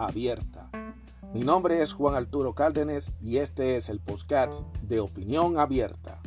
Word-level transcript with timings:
abierta. 0.00 0.70
Mi 1.34 1.40
nombre 1.40 1.82
es 1.82 1.92
Juan 1.92 2.14
Arturo 2.14 2.54
Cárdenas 2.54 3.10
y 3.20 3.36
este 3.36 3.76
es 3.76 3.88
el 3.88 4.00
podcast 4.00 4.62
de 4.82 4.98
Opinión 4.98 5.58
Abierta. 5.58 6.20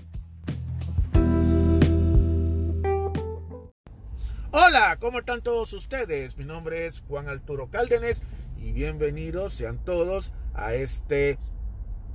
Hola, 4.51 4.97
¿cómo 4.99 5.19
están 5.19 5.41
todos 5.41 5.73
ustedes? 5.73 6.37
Mi 6.37 6.45
nombre 6.45 6.85
es 6.85 7.01
Juan 7.07 7.27
Arturo 7.27 7.69
Cárdenas 7.69 8.21
y 8.57 8.71
bienvenidos 8.71 9.53
sean 9.53 9.83
todos 9.83 10.33
a 10.53 10.75
este 10.75 11.39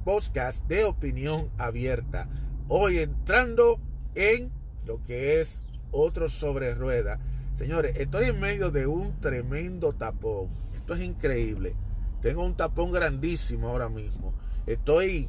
podcast 0.04 0.64
de 0.66 0.84
Opinión 0.84 1.50
Abierta. 1.58 2.28
Hoy 2.68 2.98
entrando 2.98 3.80
en 4.14 4.52
lo 4.86 5.02
que 5.02 5.40
es 5.40 5.64
otro 5.90 6.28
sobre 6.28 6.74
rueda. 6.74 7.18
Señores, 7.52 7.96
estoy 7.96 8.26
en 8.26 8.38
medio 8.38 8.70
de 8.70 8.86
un 8.86 9.20
tremendo 9.20 9.92
tapón 9.92 10.48
esto 10.88 11.02
es 11.02 11.06
increíble. 11.06 11.74
Tengo 12.22 12.42
un 12.42 12.56
tapón 12.56 12.92
grandísimo 12.92 13.68
ahora 13.68 13.90
mismo. 13.90 14.32
Estoy 14.64 15.28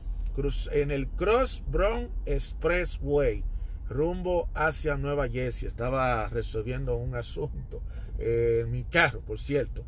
en 0.72 0.90
el 0.90 1.10
Cross 1.10 1.64
Brown 1.68 2.10
Expressway, 2.26 3.44
rumbo 3.90 4.48
hacia 4.54 4.96
Nueva 4.96 5.28
Jersey. 5.28 5.68
Estaba 5.68 6.30
resolviendo 6.30 6.96
un 6.96 7.14
asunto 7.14 7.82
en 8.20 8.72
mi 8.72 8.86
carro, 8.86 9.20
por 9.20 9.38
cierto. 9.38 9.84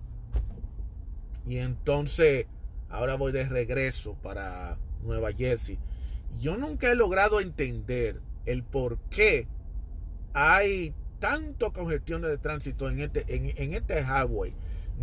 Y 1.46 1.60
entonces, 1.60 2.48
ahora 2.90 3.16
voy 3.16 3.32
de 3.32 3.48
regreso 3.48 4.16
para 4.22 4.78
Nueva 5.04 5.32
Jersey. 5.32 5.80
Yo 6.42 6.58
nunca 6.58 6.92
he 6.92 6.96
logrado 6.96 7.40
entender 7.40 8.20
el 8.46 8.64
por 8.64 9.00
qué 9.10 9.48
hay 10.34 10.94
tanto 11.20 11.72
congestión 11.72 12.24
de 12.24 12.38
tránsito 12.38 12.90
en 12.90 13.00
este, 13.00 13.24
en 13.30 13.74
este 13.74 14.02
highway 14.02 14.54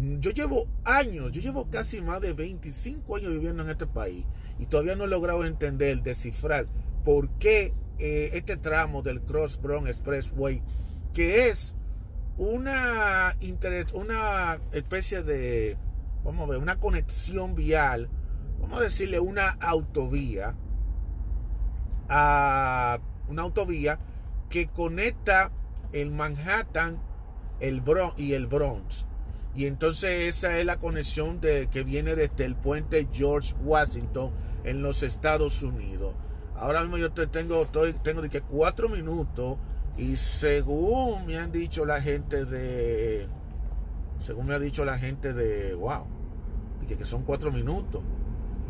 yo 0.00 0.30
llevo 0.30 0.66
años, 0.84 1.32
yo 1.32 1.40
llevo 1.40 1.68
casi 1.70 2.00
más 2.00 2.20
de 2.20 2.32
25 2.32 3.16
años 3.16 3.32
viviendo 3.32 3.62
en 3.62 3.70
este 3.70 3.86
país 3.86 4.24
y 4.58 4.66
todavía 4.66 4.96
no 4.96 5.04
he 5.04 5.08
logrado 5.08 5.44
entender, 5.44 6.02
descifrar 6.02 6.66
por 7.04 7.28
qué 7.38 7.72
eh, 7.98 8.30
este 8.34 8.56
tramo 8.56 9.02
del 9.02 9.20
Cross 9.20 9.60
Brown 9.60 9.88
Expressway, 9.88 10.62
que 11.12 11.48
es 11.48 11.74
una, 12.36 13.36
una 13.92 14.60
especie 14.72 15.22
de, 15.22 15.76
vamos 16.24 16.46
a 16.46 16.50
ver, 16.50 16.58
una 16.58 16.78
conexión 16.78 17.54
vial, 17.54 18.08
vamos 18.60 18.78
a 18.78 18.82
decirle 18.82 19.18
una 19.18 19.48
autovía, 19.60 20.56
a 22.08 23.00
una 23.28 23.42
autovía 23.42 23.98
que 24.48 24.66
conecta 24.66 25.50
el 25.92 26.10
Manhattan 26.10 27.00
el 27.60 27.80
Bronx 27.80 28.18
y 28.18 28.34
el 28.34 28.46
Bronx. 28.46 29.07
Y 29.58 29.66
entonces 29.66 30.36
esa 30.36 30.56
es 30.56 30.64
la 30.64 30.78
conexión 30.78 31.40
de, 31.40 31.66
que 31.68 31.82
viene 31.82 32.14
desde 32.14 32.44
el 32.44 32.54
puente 32.54 33.08
George 33.12 33.56
Washington 33.60 34.30
en 34.62 34.82
los 34.82 35.02
Estados 35.02 35.64
Unidos. 35.64 36.14
Ahora 36.54 36.82
mismo 36.82 36.96
yo 36.96 37.10
tengo, 37.10 37.62
estoy, 37.62 37.92
tengo 37.94 38.22
de 38.22 38.30
que 38.30 38.40
cuatro 38.40 38.88
minutos 38.88 39.58
y 39.96 40.14
según 40.14 41.26
me 41.26 41.38
han 41.38 41.50
dicho 41.50 41.84
la 41.84 42.00
gente 42.00 42.44
de, 42.44 43.26
según 44.20 44.46
me 44.46 44.54
ha 44.54 44.60
dicho 44.60 44.84
la 44.84 44.96
gente 44.96 45.32
de, 45.32 45.74
wow, 45.74 46.06
que, 46.86 46.96
que 46.96 47.04
son 47.04 47.24
cuatro 47.24 47.50
minutos. 47.50 48.00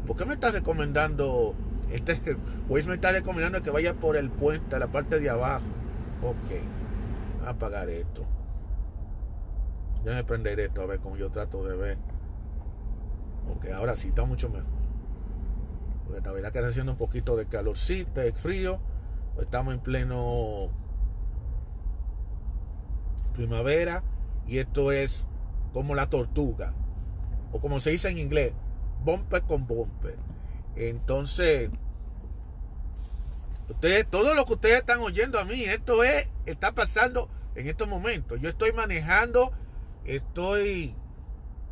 ¿Por 0.07 0.17
qué 0.17 0.25
me 0.25 0.33
estás 0.33 0.55
recomendando, 0.55 1.55
este, 1.93 2.19
me 2.71 2.95
está 2.95 3.13
recomendando 3.13 3.63
que 3.63 3.71
vaya 3.71 3.93
por 3.93 4.17
el 4.17 4.31
puente, 4.31 4.77
a 4.77 4.79
la 4.79 4.87
parte 4.87 5.21
de 5.21 5.29
abajo? 5.29 5.67
Ok, 6.23 7.45
a 7.45 7.51
apagar 7.51 7.91
esto. 7.91 8.38
Déjame 10.05 10.25
prender 10.25 10.61
esto 10.61 10.83
a 10.83 10.87
ver 10.87 11.01
cómo 11.01 11.17
yo 11.17 11.31
trato 11.31 11.65
de 11.65 11.77
ver. 11.77 11.99
Porque 13.47 13.73
ahora 13.73 13.97
sí 13.97 14.09
está 14.09 14.25
mucho 14.25 14.49
mejor. 14.49 14.69
Porque 16.07 16.21
la 16.21 16.33
verdad 16.33 16.53
que 16.53 16.59
está 16.59 16.71
haciendo 16.71 16.93
un 16.93 16.99
poquito 16.99 17.37
de 17.37 17.47
calorcito, 17.47 18.21
de 18.21 18.33
frío. 18.33 18.81
Estamos 19.39 19.75
en 19.75 19.81
pleno 19.81 20.71
primavera. 23.35 24.03
Y 24.47 24.59
esto 24.59 24.93
es 24.93 25.27
como 25.73 25.95
la 25.95 26.09
tortuga. 26.09 26.75
O 27.53 27.61
como 27.61 27.81
se 27.81 27.91
dice 27.91 28.09
en 28.09 28.19
inglés, 28.19 28.53
bumper 29.05 29.43
con 29.43 29.67
bumper. 29.67 30.19
Entonces, 30.77 31.71
ustedes, 33.69 34.07
todo 34.09 34.35
lo 34.35 34.47
que 34.47 34.55
ustedes 34.55 34.79
están 34.79 35.01
oyendo 35.01 35.39
a 35.39 35.45
mí, 35.45 35.65
esto 35.65 36.05
es, 36.05 36.31
está 36.47 36.73
pasando 36.73 37.29
en 37.55 37.67
estos 37.67 37.89
momentos. 37.89 38.41
Yo 38.41 38.49
estoy 38.49 38.73
manejando 38.73 39.53
estoy 40.09 40.95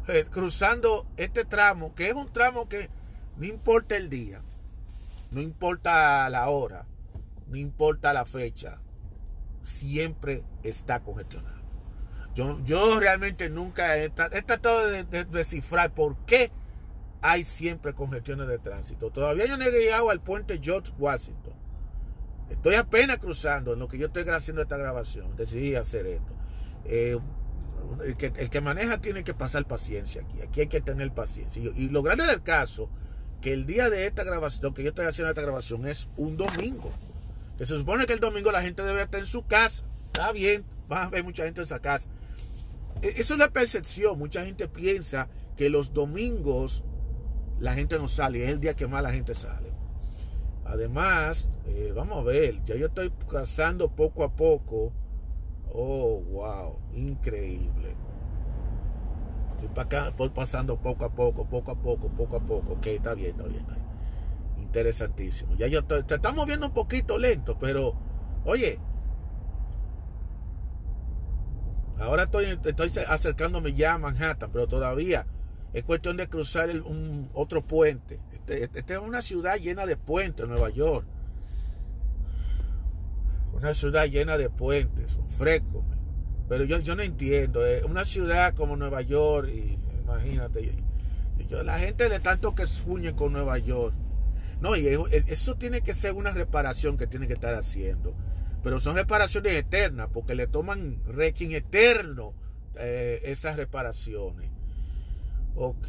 eh, 0.09 0.25
cruzando 0.31 1.07
este 1.17 1.45
tramo, 1.45 1.95
que 1.95 2.09
es 2.09 2.15
un 2.15 2.33
tramo 2.33 2.69
que 2.69 2.91
no 3.37 3.47
importa 3.47 3.97
el 3.97 4.09
día, 4.09 4.43
no 5.31 5.41
importa 5.41 6.29
la 6.31 6.49
hora, 6.49 6.87
no 7.49 7.57
importa 7.57 8.13
la 8.13 8.25
fecha, 8.25 8.81
siempre 9.63 10.45
está 10.63 11.01
congestionado. 11.01 11.57
Yo, 12.35 12.61
yo 12.65 13.01
realmente 13.01 13.49
nunca 13.49 13.97
he, 13.97 14.11
tratado 14.11 14.87
de, 14.87 15.05
descifrar 15.25 15.95
por 15.95 16.17
qué 16.27 16.53
hay 17.23 17.45
siempre 17.45 17.95
congestiones 17.95 18.47
de 18.47 18.59
tránsito. 18.59 19.11
Todavía 19.11 19.47
yo 19.47 19.57
no 19.57 19.65
he 19.65 19.71
llegado 19.71 20.11
al 20.11 20.21
puente 20.21 20.61
George 20.63 20.93
Washington. 20.99 21.55
Estoy 22.51 22.75
apenas 22.75 23.19
cruzando 23.19 23.73
en 23.73 23.79
lo 23.79 23.89
que 23.89 23.99
yo 23.99 24.09
estoy 24.09 24.23
haciendo 24.29 24.63
esta 24.63 24.77
grabación. 24.77 25.35
Decidí 25.35 25.75
hacer 25.75 26.07
esto. 26.07 26.33
Eh, 26.85 27.19
el 28.05 28.51
que, 28.51 28.61
maneja 28.61 29.01
tiene 29.01 29.25
que 29.25 29.35
pasar 29.35 29.67
paciencia 29.67 30.23
aquí. 30.23 30.41
Aquí 30.41 30.61
hay 30.63 30.67
que 30.69 30.81
tener 30.81 31.13
paciencia. 31.13 31.63
Y, 31.63 31.89
lo 31.89 32.03
grande 32.03 32.27
del 32.27 32.43
caso, 32.43 32.89
que 33.41 33.53
el 33.53 33.67
día 33.67 33.91
de 33.91 34.07
esta 34.07 34.25
grabación, 34.25 34.75
que 34.75 34.83
yo 34.83 34.91
estoy 34.91 35.07
haciendo 35.07 35.31
esta 35.31 35.43
grabación, 35.43 35.87
es 35.87 36.09
un 36.17 36.37
domingo. 36.37 36.93
Que 37.59 37.67
se 37.67 37.77
supone 37.77 38.07
que 38.07 38.13
el 38.13 38.21
domingo 38.21 38.53
la 38.53 38.63
gente 38.63 38.83
debe 38.83 39.03
estar 39.03 39.21
en 39.21 39.27
su 39.27 39.47
casa. 39.47 39.85
Está 40.07 40.33
bien, 40.33 40.65
va 40.91 41.03
a 41.03 41.05
haber 41.07 41.25
mucha 41.25 41.45
gente 41.45 41.61
en 41.61 41.65
esa 41.65 41.81
casa. 41.81 42.09
E, 43.03 43.15
eso 43.17 43.35
es 43.35 43.41
la 43.41 43.51
percepción. 43.51 44.19
Mucha 44.19 44.45
gente 44.45 44.69
piensa 44.69 45.29
que 45.57 45.71
los 45.71 45.93
domingos 45.93 46.85
la 47.59 47.75
gente 47.75 47.99
no 47.99 48.09
sale. 48.09 48.45
Es 48.45 48.51
el 48.51 48.61
día 48.61 48.75
que 48.75 48.87
más 48.87 49.03
la 49.03 49.13
gente 49.13 49.35
sale. 49.35 49.73
Además, 50.65 51.51
eh, 51.67 51.93
vamos 51.95 52.19
a 52.19 52.23
ver, 52.23 52.63
ya 52.65 52.75
yo 52.75 52.87
estoy 52.87 53.13
cazando 53.31 53.89
poco 53.89 54.25
a 54.25 54.33
poco 54.35 54.93
Oh, 55.79 56.23
wow, 56.31 56.81
increíble. 56.95 57.95
Estoy 59.57 59.69
para 59.69 60.07
acá, 60.07 60.17
pasando 60.35 60.79
poco 60.79 61.05
a 61.05 61.11
poco, 61.11 61.45
poco 61.45 61.71
a 61.71 61.75
poco, 61.75 62.09
poco 62.09 62.37
a 62.37 62.41
poco. 62.41 62.73
Ok, 62.73 62.87
está 62.87 63.13
bien, 63.13 63.33
está 63.33 63.43
bien. 63.45 63.67
Interesantísimo. 64.57 65.55
Ya 65.57 65.67
yo 65.67 65.85
te 65.85 66.15
estamos 66.15 66.47
viendo 66.47 66.69
un 66.69 66.73
poquito 66.73 67.19
lento, 67.19 67.59
pero 67.59 67.95
oye, 68.47 68.79
ahora 71.99 72.23
estoy, 72.23 72.59
estoy 72.65 72.91
acercándome 73.07 73.75
ya 73.75 73.95
a 73.95 73.99
Manhattan, 73.99 74.51
pero 74.51 74.67
todavía 74.67 75.27
es 75.75 75.85
cuestión 75.85 76.17
de 76.17 76.27
cruzar 76.27 76.71
un, 76.71 77.29
otro 77.35 77.61
puente. 77.61 78.19
Esta 78.33 78.55
este 78.55 78.95
es 78.95 79.01
una 79.01 79.21
ciudad 79.21 79.57
llena 79.57 79.85
de 79.85 79.99
puentes, 79.99 80.49
Nueva 80.49 80.71
York. 80.71 81.07
Una 83.57 83.73
ciudad 83.75 84.07
llena 84.07 84.37
de 84.37 84.51
puentes, 84.51 85.19
frescos. 85.39 85.85
Pero 86.49 86.65
yo, 86.65 86.79
yo 86.81 86.95
no 86.95 87.03
entiendo. 87.03 87.67
Eh, 87.67 87.83
una 87.85 88.05
ciudad 88.05 88.55
como 88.55 88.77
Nueva 88.77 89.03
York, 89.03 89.49
y, 89.49 89.79
imagínate, 90.03 90.73
la 91.65 91.79
gente 91.79 92.09
de 92.09 92.21
tanto 92.21 92.55
que 92.55 92.67
sueñe 92.67 93.15
con 93.15 93.33
Nueva 93.33 93.59
York. 93.59 93.95
No, 94.61 94.77
y 94.77 94.87
eso 95.27 95.55
tiene 95.57 95.83
que 95.83 95.95
ser 95.95 96.13
una 96.13 96.33
reparación 96.33 96.97
que 96.97 97.07
tiene 97.07 97.27
que 97.27 97.35
estar 97.35 97.55
haciendo. 97.55 98.15
Pero 98.63 98.81
son 98.81 98.97
reparaciones 98.97 99.53
eternas, 99.53 100.09
porque 100.13 100.35
le 100.35 100.47
toman 100.47 101.03
requiem 101.07 101.53
eterno 101.53 102.35
eh, 102.77 103.21
esas 103.25 103.57
reparaciones. 103.57 104.51
Ok, 105.55 105.89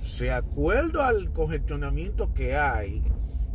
se 0.00 0.30
acuerdo 0.30 1.02
al 1.02 1.32
congestionamiento 1.32 2.34
que 2.34 2.56
hay, 2.56 3.02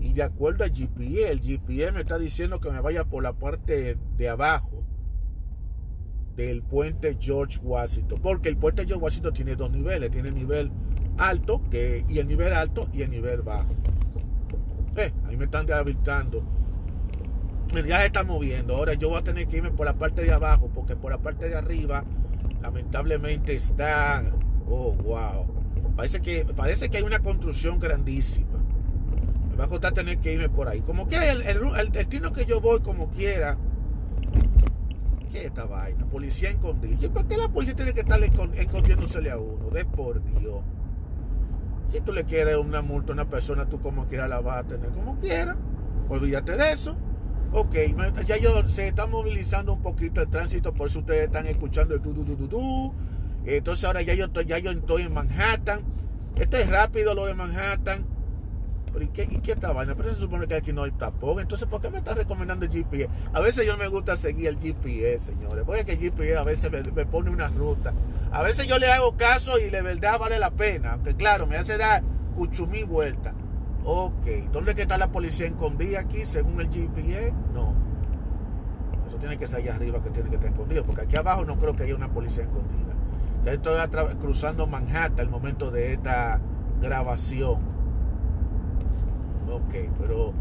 y 0.01 0.13
de 0.13 0.23
acuerdo 0.23 0.63
al 0.63 0.71
GPA, 0.71 1.29
el 1.29 1.39
GPA 1.39 1.91
me 1.91 2.01
está 2.01 2.17
diciendo 2.17 2.59
que 2.59 2.71
me 2.71 2.81
vaya 2.81 3.05
por 3.05 3.21
la 3.21 3.33
parte 3.33 3.97
de 4.17 4.29
abajo 4.29 4.83
del 6.35 6.63
puente 6.63 7.17
George 7.19 7.59
Washington. 7.61 8.19
Porque 8.21 8.49
el 8.49 8.57
puente 8.57 8.85
George 8.85 9.03
Washington 9.03 9.33
tiene 9.33 9.55
dos 9.55 9.69
niveles. 9.69 10.09
Tiene 10.09 10.29
el 10.29 10.35
nivel 10.35 10.71
alto 11.19 11.61
que, 11.69 12.03
y 12.09 12.17
el 12.17 12.27
nivel 12.27 12.51
alto 12.51 12.89
y 12.91 13.03
el 13.03 13.11
nivel 13.11 13.43
bajo. 13.43 13.75
Eh, 14.97 15.13
ahí 15.27 15.37
me 15.37 15.45
están 15.45 15.67
deshabilitando. 15.67 16.43
Ya 17.87 17.99
se 17.99 18.07
está 18.07 18.23
moviendo. 18.23 18.75
Ahora 18.75 18.95
yo 18.95 19.09
voy 19.09 19.19
a 19.19 19.23
tener 19.23 19.47
que 19.47 19.57
irme 19.57 19.69
por 19.69 19.85
la 19.85 19.93
parte 19.93 20.23
de 20.23 20.33
abajo 20.33 20.69
porque 20.73 20.95
por 20.95 21.11
la 21.11 21.19
parte 21.19 21.47
de 21.47 21.55
arriba 21.55 22.03
lamentablemente 22.61 23.53
está... 23.53 24.23
Oh, 24.67 24.93
wow. 25.03 25.45
Parece 25.95 26.21
que, 26.21 26.45
parece 26.55 26.89
que 26.89 26.97
hay 26.97 27.03
una 27.03 27.19
construcción 27.19 27.79
grandísima. 27.79 28.50
Va 29.61 29.65
a 29.65 29.69
costar 29.69 29.93
tener 29.93 30.17
que 30.17 30.33
irme 30.33 30.49
por 30.49 30.67
ahí. 30.67 30.81
Como 30.81 31.07
que 31.07 31.17
el, 31.17 31.43
el, 31.43 31.91
destino 31.91 32.33
que 32.33 32.45
yo 32.45 32.59
voy 32.59 32.79
como 32.81 33.11
quiera. 33.11 33.59
¿Qué 35.31 35.41
es 35.41 35.45
esta 35.45 35.65
vaina? 35.65 36.03
Policía 36.07 36.49
escondida. 36.49 37.07
¿Por 37.09 37.27
qué 37.27 37.37
la 37.37 37.47
policía 37.47 37.75
tiene 37.75 37.93
que 37.93 37.99
estar 37.99 38.19
escondiéndosele 38.23 39.29
a 39.29 39.37
uno? 39.37 39.69
De 39.69 39.85
por 39.85 40.23
Dios. 40.39 40.63
Si 41.87 42.01
tú 42.01 42.11
le 42.11 42.23
quieres 42.23 42.57
una 42.57 42.81
multa 42.81 43.11
a 43.11 43.13
una 43.13 43.29
persona, 43.29 43.69
tú 43.69 43.79
como 43.79 44.07
quiera 44.07 44.27
la 44.27 44.41
vas 44.41 44.65
a 44.65 44.67
tener 44.67 44.89
como 44.89 45.19
quiera. 45.19 45.55
Olvídate 46.09 46.57
de 46.57 46.71
eso. 46.71 46.97
Ok, 47.53 47.75
ya 48.25 48.37
yo 48.37 48.67
se 48.67 48.87
está 48.87 49.05
movilizando 49.05 49.73
un 49.73 49.83
poquito 49.83 50.21
el 50.21 50.29
tránsito, 50.29 50.73
por 50.73 50.87
eso 50.87 50.99
ustedes 50.99 51.25
están 51.25 51.45
escuchando 51.45 51.93
el 51.93 52.01
du, 52.01 52.13
du, 52.13 52.23
du, 52.23 52.47
du, 52.47 52.93
Entonces 53.45 53.85
ahora 53.85 54.01
ya 54.01 54.15
yo, 54.15 54.25
estoy, 54.25 54.45
ya 54.45 54.57
yo 54.57 54.71
estoy 54.71 55.03
en 55.03 55.13
Manhattan. 55.13 55.81
Esto 56.37 56.57
es 56.57 56.67
rápido 56.67 57.13
lo 57.13 57.27
de 57.27 57.35
Manhattan. 57.35 58.20
¿Y 58.99 59.07
qué, 59.07 59.23
¿y 59.23 59.39
qué 59.39 59.53
esta 59.53 59.71
vaina? 59.71 59.95
Pero 59.95 60.13
se 60.13 60.19
supone 60.19 60.47
que 60.47 60.55
aquí 60.55 60.73
no 60.73 60.83
hay 60.83 60.91
tapón. 60.91 61.39
Entonces, 61.39 61.67
¿por 61.67 61.81
qué 61.81 61.89
me 61.89 61.99
está 61.99 62.13
recomendando 62.13 62.65
el 62.65 62.71
GPS? 62.71 63.09
A 63.33 63.39
veces 63.39 63.65
yo 63.65 63.77
me 63.77 63.87
gusta 63.87 64.17
seguir 64.17 64.47
el 64.47 64.59
GPS, 64.59 65.33
señores. 65.33 65.63
Porque 65.65 65.93
el 65.93 65.99
GPS 65.99 66.37
a 66.37 66.43
veces 66.43 66.71
me, 66.71 66.83
me, 66.83 67.05
pone 67.05 67.29
una 67.29 67.47
ruta. 67.47 67.93
A 68.31 68.41
veces 68.41 68.67
yo 68.67 68.79
le 68.79 68.91
hago 68.91 69.15
caso 69.15 69.59
y 69.59 69.69
de 69.69 69.81
verdad 69.81 70.19
vale 70.19 70.39
la 70.39 70.51
pena. 70.51 70.93
Aunque 70.93 71.15
claro, 71.15 71.47
me 71.47 71.57
hace 71.57 71.77
dar 71.77 72.03
cuchumí 72.35 72.83
vuelta. 72.83 73.33
Ok, 73.83 74.27
¿dónde 74.51 74.73
está 74.73 74.97
la 74.97 75.11
policía 75.11 75.47
escondida 75.47 76.01
aquí 76.01 76.25
según 76.25 76.61
el 76.61 76.69
GPS? 76.69 77.33
No. 77.53 77.73
Eso 79.07 79.17
tiene 79.17 79.37
que 79.37 79.47
ser 79.47 79.59
allá 79.59 79.75
arriba 79.75 80.03
que 80.03 80.09
tiene 80.11 80.29
que 80.29 80.35
estar 80.35 80.51
escondido, 80.51 80.83
porque 80.83 81.01
aquí 81.01 81.15
abajo 81.15 81.43
no 81.45 81.57
creo 81.57 81.73
que 81.73 81.83
haya 81.83 81.95
una 81.95 82.09
policía 82.09 82.43
escondida. 82.43 82.93
Ya 83.43 83.53
estoy 83.53 83.75
cruzando 84.19 84.67
Manhattan 84.67 85.19
al 85.19 85.29
momento 85.29 85.71
de 85.71 85.93
esta 85.93 86.39
grabación. 86.79 87.70
Ok, 89.51 89.75
pero 89.99 90.31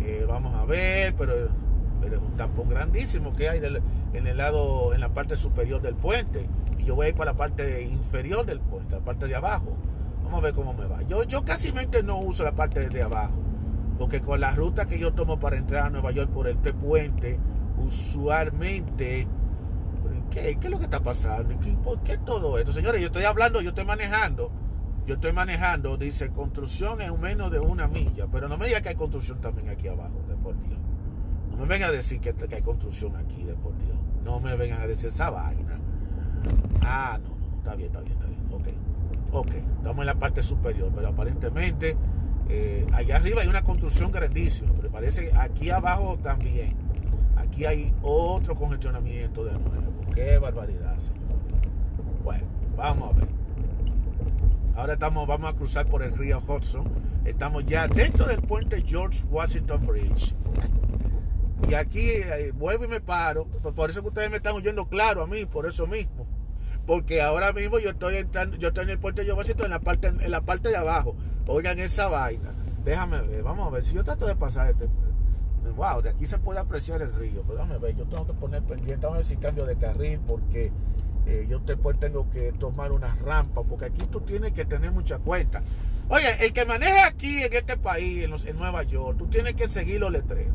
eh, 0.00 0.24
vamos 0.26 0.52
a 0.54 0.64
ver, 0.64 1.14
pero, 1.14 1.48
pero, 2.00 2.16
es 2.16 2.22
un 2.22 2.36
tapón 2.36 2.68
grandísimo 2.68 3.32
que 3.32 3.48
hay 3.48 3.60
en 4.12 4.26
el 4.26 4.36
lado, 4.36 4.92
en 4.94 5.00
la 5.00 5.10
parte 5.10 5.36
superior 5.36 5.80
del 5.80 5.94
puente. 5.94 6.48
Y 6.76 6.84
yo 6.84 6.96
voy 6.96 7.06
a 7.06 7.08
ir 7.10 7.14
para 7.14 7.32
la 7.32 7.36
parte 7.36 7.82
inferior 7.84 8.44
del 8.44 8.58
puente, 8.58 8.96
la 8.96 9.00
parte 9.00 9.28
de 9.28 9.36
abajo. 9.36 9.76
Vamos 10.24 10.40
a 10.40 10.42
ver 10.42 10.54
cómo 10.54 10.74
me 10.74 10.86
va. 10.86 11.02
Yo, 11.02 11.22
yo 11.22 11.44
casi 11.44 11.72
no 12.04 12.18
uso 12.18 12.42
la 12.42 12.52
parte 12.52 12.88
de 12.88 13.02
abajo. 13.02 13.34
Porque 13.96 14.20
con 14.20 14.40
la 14.40 14.50
ruta 14.50 14.86
que 14.86 14.98
yo 14.98 15.12
tomo 15.12 15.38
para 15.38 15.56
entrar 15.56 15.86
a 15.86 15.90
Nueva 15.90 16.10
York 16.10 16.30
por 16.30 16.48
este 16.48 16.72
puente, 16.72 17.38
usualmente. 17.78 19.28
¿Qué, 20.30 20.58
¿Qué 20.60 20.66
es 20.66 20.70
lo 20.70 20.78
que 20.78 20.84
está 20.84 21.00
pasando? 21.00 21.54
¿Por 21.82 22.00
qué 22.02 22.18
todo 22.18 22.58
esto? 22.58 22.72
Señores, 22.72 23.00
yo 23.00 23.06
estoy 23.06 23.24
hablando, 23.24 23.60
yo 23.60 23.70
estoy 23.70 23.84
manejando. 23.84 24.50
Yo 25.08 25.14
estoy 25.14 25.32
manejando, 25.32 25.96
dice 25.96 26.28
construcción 26.28 27.00
en 27.00 27.18
menos 27.18 27.50
de 27.50 27.58
una 27.58 27.88
milla. 27.88 28.26
Pero 28.30 28.46
no 28.46 28.58
me 28.58 28.66
diga 28.66 28.82
que 28.82 28.90
hay 28.90 28.94
construcción 28.94 29.40
también 29.40 29.70
aquí 29.70 29.88
abajo, 29.88 30.22
de 30.28 30.36
por 30.36 30.54
Dios. 30.60 30.78
No 31.50 31.56
me 31.56 31.64
vengan 31.64 31.88
a 31.88 31.92
decir 31.92 32.20
que, 32.20 32.34
que 32.34 32.56
hay 32.56 32.60
construcción 32.60 33.16
aquí, 33.16 33.42
de 33.42 33.54
por 33.54 33.74
Dios. 33.78 33.96
No 34.22 34.38
me 34.38 34.54
vengan 34.54 34.82
a 34.82 34.86
decir 34.86 35.08
esa 35.08 35.30
vaina. 35.30 35.78
Ah, 36.82 37.18
no, 37.22 37.30
no, 37.30 37.56
está 37.56 37.74
bien, 37.74 37.86
está 37.86 38.02
bien, 38.02 38.18
está 38.18 38.26
bien. 38.26 38.42
Ok. 38.52 38.68
Ok, 39.32 39.50
estamos 39.78 40.00
en 40.00 40.06
la 40.06 40.14
parte 40.16 40.42
superior, 40.42 40.92
pero 40.94 41.08
aparentemente 41.08 41.96
eh, 42.50 42.86
allá 42.92 43.16
arriba 43.16 43.40
hay 43.40 43.48
una 43.48 43.64
construcción 43.64 44.12
grandísima, 44.12 44.74
pero 44.76 44.90
parece 44.90 45.30
que 45.30 45.36
aquí 45.38 45.70
abajo 45.70 46.18
también. 46.22 46.76
Aquí 47.34 47.64
hay 47.64 47.94
otro 48.02 48.54
congestionamiento 48.54 49.42
de 49.42 49.52
nuevo. 49.52 50.02
Qué 50.14 50.36
barbaridad, 50.36 50.98
señores. 50.98 51.24
Bueno, 52.22 52.44
vamos 52.76 53.14
a 53.14 53.16
ver. 53.16 53.37
Ahora 54.78 54.92
estamos, 54.92 55.26
vamos 55.26 55.50
a 55.50 55.56
cruzar 55.56 55.86
por 55.86 56.04
el 56.04 56.16
río 56.16 56.38
Hudson. 56.38 56.84
Estamos 57.24 57.66
ya 57.66 57.88
dentro 57.88 58.26
del 58.26 58.40
puente 58.40 58.80
George 58.86 59.24
Washington 59.28 59.84
Bridge. 59.84 60.36
Y 61.68 61.74
aquí 61.74 62.10
eh, 62.10 62.52
vuelvo 62.54 62.84
y 62.84 62.88
me 62.88 63.00
paro. 63.00 63.46
Por 63.74 63.90
eso 63.90 64.02
que 64.02 64.08
ustedes 64.08 64.30
me 64.30 64.36
están 64.36 64.54
oyendo 64.54 64.86
claro 64.86 65.22
a 65.22 65.26
mí, 65.26 65.44
por 65.46 65.66
eso 65.66 65.86
mismo 65.88 66.26
porque 66.86 67.20
ahora 67.20 67.52
mismo 67.52 67.78
yo 67.78 67.90
estoy 67.90 68.16
entrando, 68.16 68.56
yo 68.56 68.68
estoy 68.68 68.84
en 68.84 68.90
el 68.90 68.98
puente 68.98 69.22
de 69.22 69.30
Washington 69.30 69.66
en 69.66 69.70
la 69.72 69.80
parte 69.80 70.06
en 70.08 70.30
la 70.30 70.40
parte 70.40 70.70
de 70.70 70.76
abajo. 70.76 71.16
Oigan 71.46 71.78
esa 71.80 72.08
vaina. 72.08 72.54
Déjame 72.82 73.20
ver, 73.20 73.42
vamos 73.42 73.66
a 73.66 73.70
ver. 73.70 73.84
Si 73.84 73.94
yo 73.94 74.04
trato 74.04 74.26
de 74.26 74.36
pasar 74.36 74.70
este 74.70 74.88
wow, 75.76 76.00
de 76.00 76.10
aquí 76.10 76.24
se 76.24 76.38
puede 76.38 76.60
apreciar 76.60 77.02
el 77.02 77.12
río. 77.12 77.42
Pero 77.42 77.58
déjame 77.58 77.78
ver, 77.78 77.96
yo 77.96 78.04
tengo 78.06 78.26
que 78.26 78.32
poner 78.32 78.62
pendiente, 78.62 79.04
vamos 79.04 79.16
a 79.16 79.18
ver 79.18 79.26
si 79.26 79.36
cambio 79.36 79.66
de 79.66 79.76
carril 79.76 80.20
porque 80.26 80.72
eh, 81.28 81.46
yo 81.46 81.58
después 81.58 82.00
tengo 82.00 82.30
que 82.30 82.52
tomar 82.52 82.90
una 82.90 83.14
rampa, 83.14 83.62
porque 83.62 83.84
aquí 83.84 84.06
tú 84.10 84.22
tienes 84.22 84.52
que 84.52 84.64
tener 84.64 84.92
mucha 84.92 85.18
cuenta. 85.18 85.62
Oye, 86.08 86.44
el 86.44 86.54
que 86.54 86.64
maneja 86.64 87.06
aquí 87.06 87.42
en 87.42 87.52
este 87.52 87.76
país, 87.76 88.24
en, 88.24 88.48
en 88.48 88.56
Nueva 88.56 88.82
York, 88.84 89.18
tú 89.18 89.26
tienes 89.26 89.54
que 89.54 89.68
seguir 89.68 90.00
los 90.00 90.10
letreros. 90.10 90.54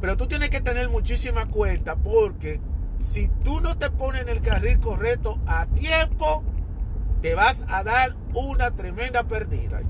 Pero 0.00 0.16
tú 0.16 0.28
tienes 0.28 0.50
que 0.50 0.60
tener 0.60 0.88
muchísima 0.88 1.46
cuenta 1.48 1.96
porque 1.96 2.60
si 2.98 3.26
tú 3.44 3.60
no 3.60 3.76
te 3.76 3.90
pones 3.90 4.22
en 4.22 4.28
el 4.28 4.40
carril 4.40 4.78
correcto 4.78 5.40
a 5.46 5.66
tiempo, 5.66 6.44
te 7.20 7.34
vas 7.34 7.64
a 7.66 7.82
dar 7.82 8.14
una 8.32 8.70
tremenda 8.70 9.24
pérdida. 9.24 9.80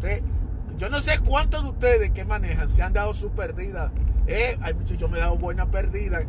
yo 0.79 0.89
no 0.89 1.01
sé 1.03 1.19
cuántos 1.19 1.63
de 1.63 1.69
ustedes 1.69 2.11
que 2.13 2.25
manejan 2.25 2.71
se 2.71 2.83
han 2.83 2.95
dado 2.95 3.13
su 3.13 3.31
pérdida. 3.33 3.93
Eh, 4.31 4.59
yo 4.99 5.09
me 5.09 5.17
he 5.17 5.21
dado 5.21 5.39
buena 5.39 5.71
pérdida, 5.71 6.21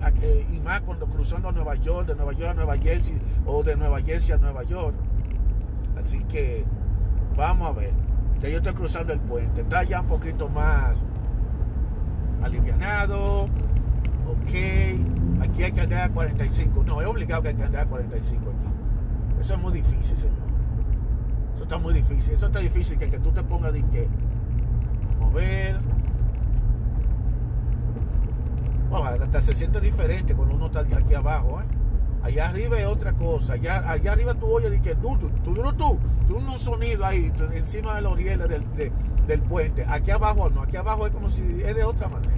y 0.49 0.59
más 0.61 0.79
cuando 0.81 1.05
cruzando 1.07 1.49
a 1.49 1.51
Nueva 1.51 1.75
York, 1.75 2.07
de 2.07 2.15
Nueva 2.15 2.31
York 2.31 2.51
a 2.51 2.53
Nueva 2.53 2.77
Jersey, 2.77 3.19
o 3.45 3.61
de 3.61 3.75
Nueva 3.75 4.01
Jersey 4.01 4.35
a 4.35 4.37
Nueva 4.37 4.63
York. 4.63 4.95
Así 5.97 6.23
que 6.23 6.63
vamos 7.35 7.67
a 7.67 7.73
ver. 7.73 7.91
Que 8.39 8.49
yo 8.49 8.59
estoy 8.59 8.73
cruzando 8.73 9.11
el 9.11 9.19
puente. 9.19 9.61
Está 9.61 9.83
ya 9.83 9.99
un 9.99 10.07
poquito 10.07 10.47
más 10.47 11.03
alivianado. 12.41 13.43
Ok. 13.43 15.41
Aquí 15.41 15.63
hay 15.63 15.71
que 15.73 15.81
andar 15.81 16.03
a 16.03 16.09
45. 16.09 16.85
No, 16.85 17.01
es 17.01 17.07
obligado 17.07 17.41
que 17.41 17.49
hay 17.49 17.55
que 17.55 17.63
andar 17.63 17.81
a 17.81 17.89
45 17.89 18.49
aquí. 18.49 19.41
Eso 19.41 19.55
es 19.55 19.59
muy 19.59 19.73
difícil, 19.73 20.17
señor. 20.17 20.37
Eso 21.53 21.63
está 21.63 21.77
muy 21.77 21.93
difícil. 21.93 22.33
Eso 22.33 22.45
está 22.45 22.59
difícil 22.59 22.97
que, 22.97 23.09
que 23.09 23.19
tú 23.19 23.31
te 23.31 23.43
pongas 23.43 23.73
de 23.73 23.83
que. 23.83 24.07
Vamos 25.19 25.33
a 25.33 25.35
ver. 25.35 25.79
Bueno, 28.89 29.11
hasta 29.29 29.41
se 29.41 29.55
siente 29.55 29.79
diferente 29.79 30.33
cuando 30.33 30.55
uno 30.55 30.65
está 30.65 30.79
aquí 30.79 31.13
abajo, 31.13 31.61
¿eh? 31.61 31.65
Allá 32.23 32.49
arriba 32.49 32.79
es 32.79 32.87
otra 32.87 33.13
cosa. 33.13 33.53
Allá, 33.53 33.87
allá 33.89 34.13
arriba 34.13 34.33
tú 34.33 34.47
oyes 34.47 34.81
que 34.81 34.95
tú, 34.95 35.17
tú, 35.19 35.29
tú, 35.43 35.53
tú, 35.53 35.99
tú, 36.27 36.35
un 36.35 36.57
sonido 36.57 37.05
ahí 37.05 37.31
encima 37.53 37.93
de 37.93 38.01
los 38.01 38.17
rieles 38.17 38.49
del, 38.49 38.65
del 39.27 39.41
puente. 39.43 39.85
Aquí 39.87 40.09
abajo 40.09 40.49
no, 40.49 40.63
aquí 40.63 40.77
abajo 40.77 41.05
es 41.05 41.13
como 41.13 41.29
si 41.29 41.43
es 41.63 41.75
de 41.75 41.83
otra 41.83 42.09
manera. 42.09 42.33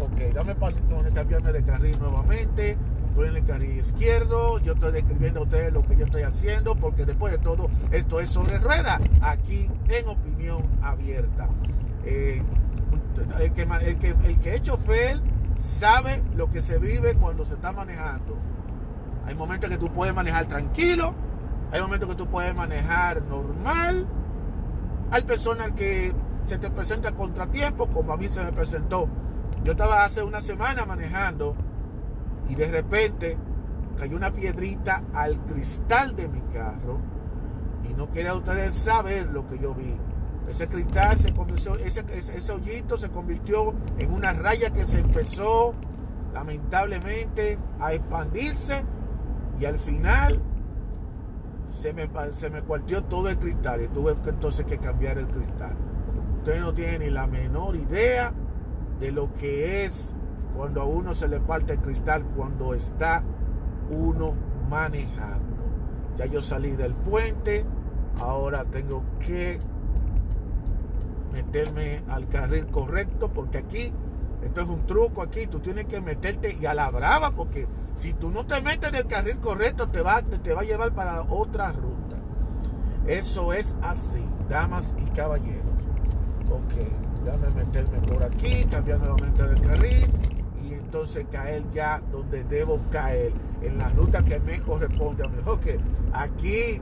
Ok, 0.00 0.34
dame 0.34 0.54
para 0.54 0.74
cambiarme 1.14 1.52
de 1.52 1.62
carril 1.62 1.98
nuevamente. 2.00 2.78
Estoy 3.08 3.28
en 3.28 3.36
el 3.36 3.44
carril 3.44 3.78
izquierdo. 3.78 4.58
Yo 4.60 4.72
estoy 4.72 4.92
describiendo 4.92 5.40
a 5.40 5.42
ustedes 5.42 5.70
lo 5.70 5.82
que 5.82 5.96
yo 5.96 6.06
estoy 6.06 6.22
haciendo, 6.22 6.76
porque 6.76 7.04
después 7.04 7.30
de 7.30 7.38
todo, 7.38 7.68
esto 7.90 8.20
es 8.20 8.30
sobre 8.30 8.58
rueda. 8.58 9.00
Aquí 9.20 9.68
en 9.90 10.08
opinión 10.08 10.62
abierta. 10.82 11.48
Eh, 12.06 12.40
el, 13.38 13.52
que, 13.52 13.62
el, 13.62 13.98
que, 13.98 14.14
el 14.24 14.38
que 14.40 14.54
es 14.54 14.62
chofer 14.62 15.20
sabe 15.56 16.22
lo 16.34 16.50
que 16.50 16.60
se 16.60 16.78
vive 16.78 17.14
cuando 17.14 17.44
se 17.44 17.54
está 17.54 17.72
manejando. 17.72 18.36
Hay 19.26 19.34
momentos 19.34 19.68
que 19.70 19.78
tú 19.78 19.92
puedes 19.92 20.14
manejar 20.14 20.46
tranquilo, 20.46 21.14
hay 21.72 21.80
momentos 21.80 22.08
que 22.08 22.14
tú 22.14 22.26
puedes 22.26 22.54
manejar 22.54 23.22
normal. 23.22 24.06
Hay 25.10 25.22
personas 25.22 25.72
que 25.72 26.12
se 26.46 26.58
te 26.58 26.70
presenta 26.70 27.12
contratiempo, 27.12 27.88
como 27.88 28.12
a 28.12 28.16
mí 28.16 28.28
se 28.28 28.42
me 28.44 28.52
presentó 28.52 29.08
yo 29.66 29.72
estaba 29.72 30.04
hace 30.04 30.22
una 30.22 30.40
semana 30.40 30.84
manejando 30.84 31.56
y 32.48 32.54
de 32.54 32.70
repente 32.70 33.36
cayó 33.98 34.16
una 34.16 34.32
piedrita 34.32 35.02
al 35.12 35.38
cristal 35.44 36.14
de 36.14 36.28
mi 36.28 36.40
carro 36.52 37.00
y 37.82 37.92
no 37.94 38.10
quería 38.10 38.34
ustedes 38.34 38.76
saber 38.76 39.26
lo 39.26 39.46
que 39.48 39.58
yo 39.58 39.74
vi. 39.74 39.96
Ese 40.48 40.68
cristal 40.68 41.18
se 41.18 41.32
convirtió, 41.32 41.74
ese, 41.76 42.04
ese, 42.16 42.52
hoyito 42.52 42.96
se 42.96 43.10
convirtió 43.10 43.74
en 43.98 44.12
una 44.12 44.32
raya 44.32 44.72
que 44.72 44.86
se 44.86 45.00
empezó 45.00 45.74
lamentablemente 46.32 47.58
a 47.80 47.94
expandirse 47.94 48.84
y 49.58 49.64
al 49.64 49.78
final 49.78 50.40
se 51.70 51.92
me, 51.92 52.08
se 52.32 52.50
me 52.50 52.62
cuartió 52.62 53.04
todo 53.04 53.28
el 53.28 53.38
cristal 53.38 53.82
y 53.82 53.88
tuve 53.88 54.14
entonces 54.24 54.64
que 54.66 54.78
cambiar 54.78 55.18
el 55.18 55.26
cristal. 55.26 55.76
Ustedes 56.38 56.60
no 56.60 56.72
tienen 56.72 57.00
ni 57.00 57.10
la 57.10 57.26
menor 57.26 57.74
idea 57.74 58.32
de 59.00 59.10
lo 59.10 59.32
que 59.34 59.84
es 59.84 60.14
cuando 60.56 60.80
a 60.80 60.84
uno 60.84 61.12
se 61.14 61.28
le 61.28 61.40
parte 61.40 61.72
el 61.72 61.80
cristal 61.80 62.24
cuando 62.36 62.72
está 62.72 63.22
uno 63.90 64.34
manejando. 64.70 65.56
Ya 66.16 66.26
yo 66.26 66.40
salí 66.40 66.70
del 66.76 66.94
puente, 66.94 67.64
ahora 68.20 68.64
tengo 68.64 69.02
que 69.18 69.58
meterme 71.36 72.02
al 72.08 72.28
carril 72.28 72.66
correcto 72.66 73.30
porque 73.30 73.58
aquí 73.58 73.92
esto 74.42 74.60
es 74.60 74.68
un 74.68 74.86
truco 74.86 75.20
aquí, 75.20 75.46
tú 75.46 75.60
tienes 75.60 75.84
que 75.86 76.00
meterte 76.00 76.56
y 76.58 76.64
a 76.64 76.72
la 76.72 76.90
brava 76.90 77.32
porque 77.32 77.66
si 77.94 78.14
tú 78.14 78.30
no 78.30 78.46
te 78.46 78.60
metes 78.62 78.88
en 78.88 78.94
el 78.94 79.06
carril 79.06 79.38
correcto 79.38 79.88
te 79.88 80.00
va, 80.00 80.22
te 80.22 80.54
va 80.54 80.62
a 80.62 80.64
llevar 80.64 80.92
para 80.92 81.22
otra 81.22 81.72
ruta. 81.72 82.16
Eso 83.06 83.52
es 83.52 83.76
así, 83.82 84.24
damas 84.48 84.94
y 84.98 85.04
caballeros. 85.10 85.70
Ok, 86.50 87.24
déjame 87.24 87.64
meterme 87.64 87.98
por 88.00 88.22
aquí, 88.24 88.64
cambiar 88.64 88.98
nuevamente 88.98 89.42
el 89.42 89.60
carril 89.60 90.06
y 90.64 90.74
entonces 90.74 91.26
caer 91.30 91.68
ya 91.70 92.00
donde 92.10 92.44
debo 92.44 92.80
caer, 92.90 93.32
en 93.60 93.78
la 93.78 93.88
ruta 93.90 94.22
que 94.22 94.38
me 94.40 94.60
corresponde 94.60 95.24
a 95.24 95.28
mí. 95.28 95.38
Ok, 95.44 95.66
aquí, 96.12 96.80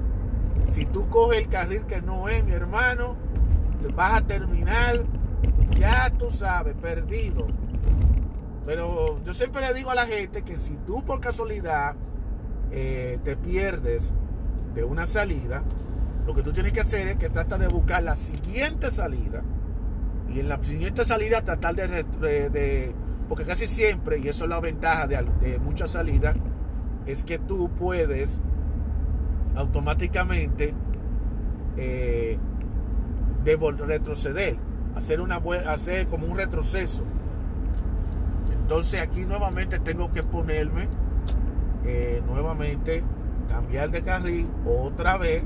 si 0.70 0.86
tú 0.86 1.08
coges 1.08 1.40
el 1.40 1.48
carril 1.48 1.86
que 1.86 2.00
no 2.02 2.28
es, 2.28 2.44
mi 2.44 2.52
hermano, 2.52 3.16
vas 3.94 4.14
a 4.14 4.26
terminar, 4.26 5.02
ya 5.78 6.10
tú 6.10 6.30
sabes, 6.30 6.74
perdido. 6.74 7.46
Pero 8.66 9.22
yo 9.24 9.34
siempre 9.34 9.60
le 9.60 9.74
digo 9.74 9.90
a 9.90 9.94
la 9.94 10.06
gente 10.06 10.42
que 10.42 10.56
si 10.56 10.76
tú 10.86 11.04
por 11.04 11.20
casualidad 11.20 11.96
eh, 12.70 13.18
te 13.22 13.36
pierdes 13.36 14.12
de 14.74 14.84
una 14.84 15.06
salida, 15.06 15.62
lo 16.26 16.34
que 16.34 16.42
tú 16.42 16.52
tienes 16.52 16.72
que 16.72 16.80
hacer 16.80 17.08
es 17.08 17.16
que 17.16 17.28
trata 17.28 17.58
de 17.58 17.68
buscar 17.68 18.02
la 18.02 18.16
siguiente 18.16 18.90
salida 18.90 19.42
y 20.28 20.40
en 20.40 20.48
la 20.48 20.62
siguiente 20.62 21.04
salida 21.04 21.42
tratar 21.42 21.74
de, 21.74 22.94
porque 23.28 23.44
casi 23.44 23.66
siempre, 23.66 24.18
y 24.18 24.28
eso 24.28 24.44
es 24.44 24.50
la 24.50 24.60
ventaja 24.60 25.06
de, 25.06 25.58
muchas 25.62 25.90
salidas, 25.90 26.34
es 27.06 27.22
que 27.24 27.38
tú 27.38 27.70
puedes 27.78 28.40
automáticamente 29.54 30.74
eh, 31.76 32.38
retroceder, 33.44 34.56
hacer, 34.94 35.20
una, 35.20 35.36
hacer 35.36 36.06
como 36.06 36.26
un 36.26 36.36
retroceso. 36.36 37.02
Entonces 38.52 39.00
aquí 39.00 39.24
nuevamente 39.24 39.78
tengo 39.78 40.10
que 40.10 40.22
ponerme, 40.22 40.88
eh, 41.84 42.22
nuevamente 42.26 43.04
cambiar 43.48 43.90
de 43.90 44.02
carril 44.02 44.48
otra 44.64 45.18
vez, 45.18 45.44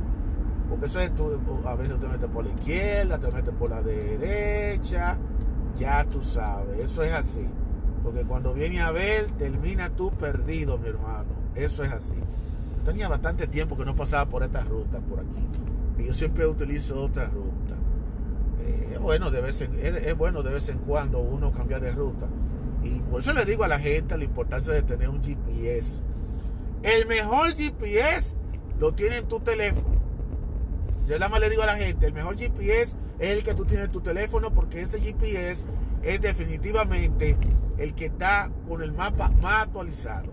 porque 0.68 0.86
eso 0.86 1.00
es 1.00 1.14
tú, 1.14 1.40
a 1.64 1.74
veces 1.74 1.98
te 1.98 2.06
metes 2.06 2.30
por 2.30 2.44
la 2.44 2.52
izquierda, 2.52 3.18
te 3.18 3.30
metes 3.30 3.54
por 3.54 3.70
la 3.70 3.82
derecha, 3.82 5.18
ya 5.76 6.04
tú 6.04 6.22
sabes, 6.22 6.84
eso 6.84 7.02
es 7.02 7.12
así. 7.12 7.46
Porque 8.02 8.22
cuando 8.22 8.54
viene 8.54 8.80
a 8.80 8.90
ver, 8.90 9.26
termina 9.32 9.90
tú 9.90 10.10
perdido, 10.10 10.78
mi 10.78 10.88
hermano. 10.88 11.28
Eso 11.54 11.82
es 11.82 11.92
así. 11.92 12.16
Tenía 12.84 13.08
bastante 13.08 13.46
tiempo 13.46 13.76
que 13.76 13.84
no 13.84 13.94
pasaba 13.94 14.26
por 14.26 14.42
esta 14.42 14.62
ruta 14.62 14.98
por 15.00 15.20
aquí. 15.20 15.46
Y 15.98 16.06
yo 16.06 16.14
siempre 16.14 16.46
utilizo 16.46 17.02
otra 17.02 17.26
ruta. 17.26 17.47
Es, 18.92 18.98
bueno 18.98 19.30
de 19.30 19.40
vez 19.40 19.60
en, 19.60 19.74
es 19.74 20.16
bueno 20.16 20.42
de 20.42 20.52
vez 20.52 20.68
en 20.68 20.78
cuando 20.78 21.20
uno 21.20 21.52
cambiar 21.52 21.80
de 21.80 21.92
ruta. 21.92 22.26
Y 22.82 23.00
por 23.00 23.20
eso 23.20 23.32
le 23.32 23.44
digo 23.44 23.64
a 23.64 23.68
la 23.68 23.78
gente 23.78 24.16
la 24.16 24.24
importancia 24.24 24.72
de 24.72 24.82
tener 24.82 25.08
un 25.08 25.22
GPS. 25.22 26.02
El 26.82 27.06
mejor 27.06 27.54
GPS 27.54 28.36
lo 28.78 28.92
tiene 28.94 29.18
en 29.18 29.26
tu 29.26 29.40
teléfono. 29.40 29.96
Yo 31.06 31.18
nada 31.18 31.28
más 31.28 31.40
le 31.40 31.50
digo 31.50 31.62
a 31.62 31.66
la 31.66 31.76
gente, 31.76 32.06
el 32.06 32.12
mejor 32.12 32.36
GPS 32.36 32.96
es 33.18 33.30
el 33.32 33.42
que 33.42 33.54
tú 33.54 33.64
tienes 33.64 33.86
en 33.86 33.92
tu 33.92 34.00
teléfono 34.00 34.52
porque 34.52 34.82
ese 34.82 35.00
GPS 35.00 35.66
es 36.02 36.20
definitivamente 36.20 37.36
el 37.78 37.94
que 37.94 38.06
está 38.06 38.50
con 38.68 38.82
el 38.82 38.92
mapa 38.92 39.30
más 39.42 39.64
actualizado. 39.64 40.30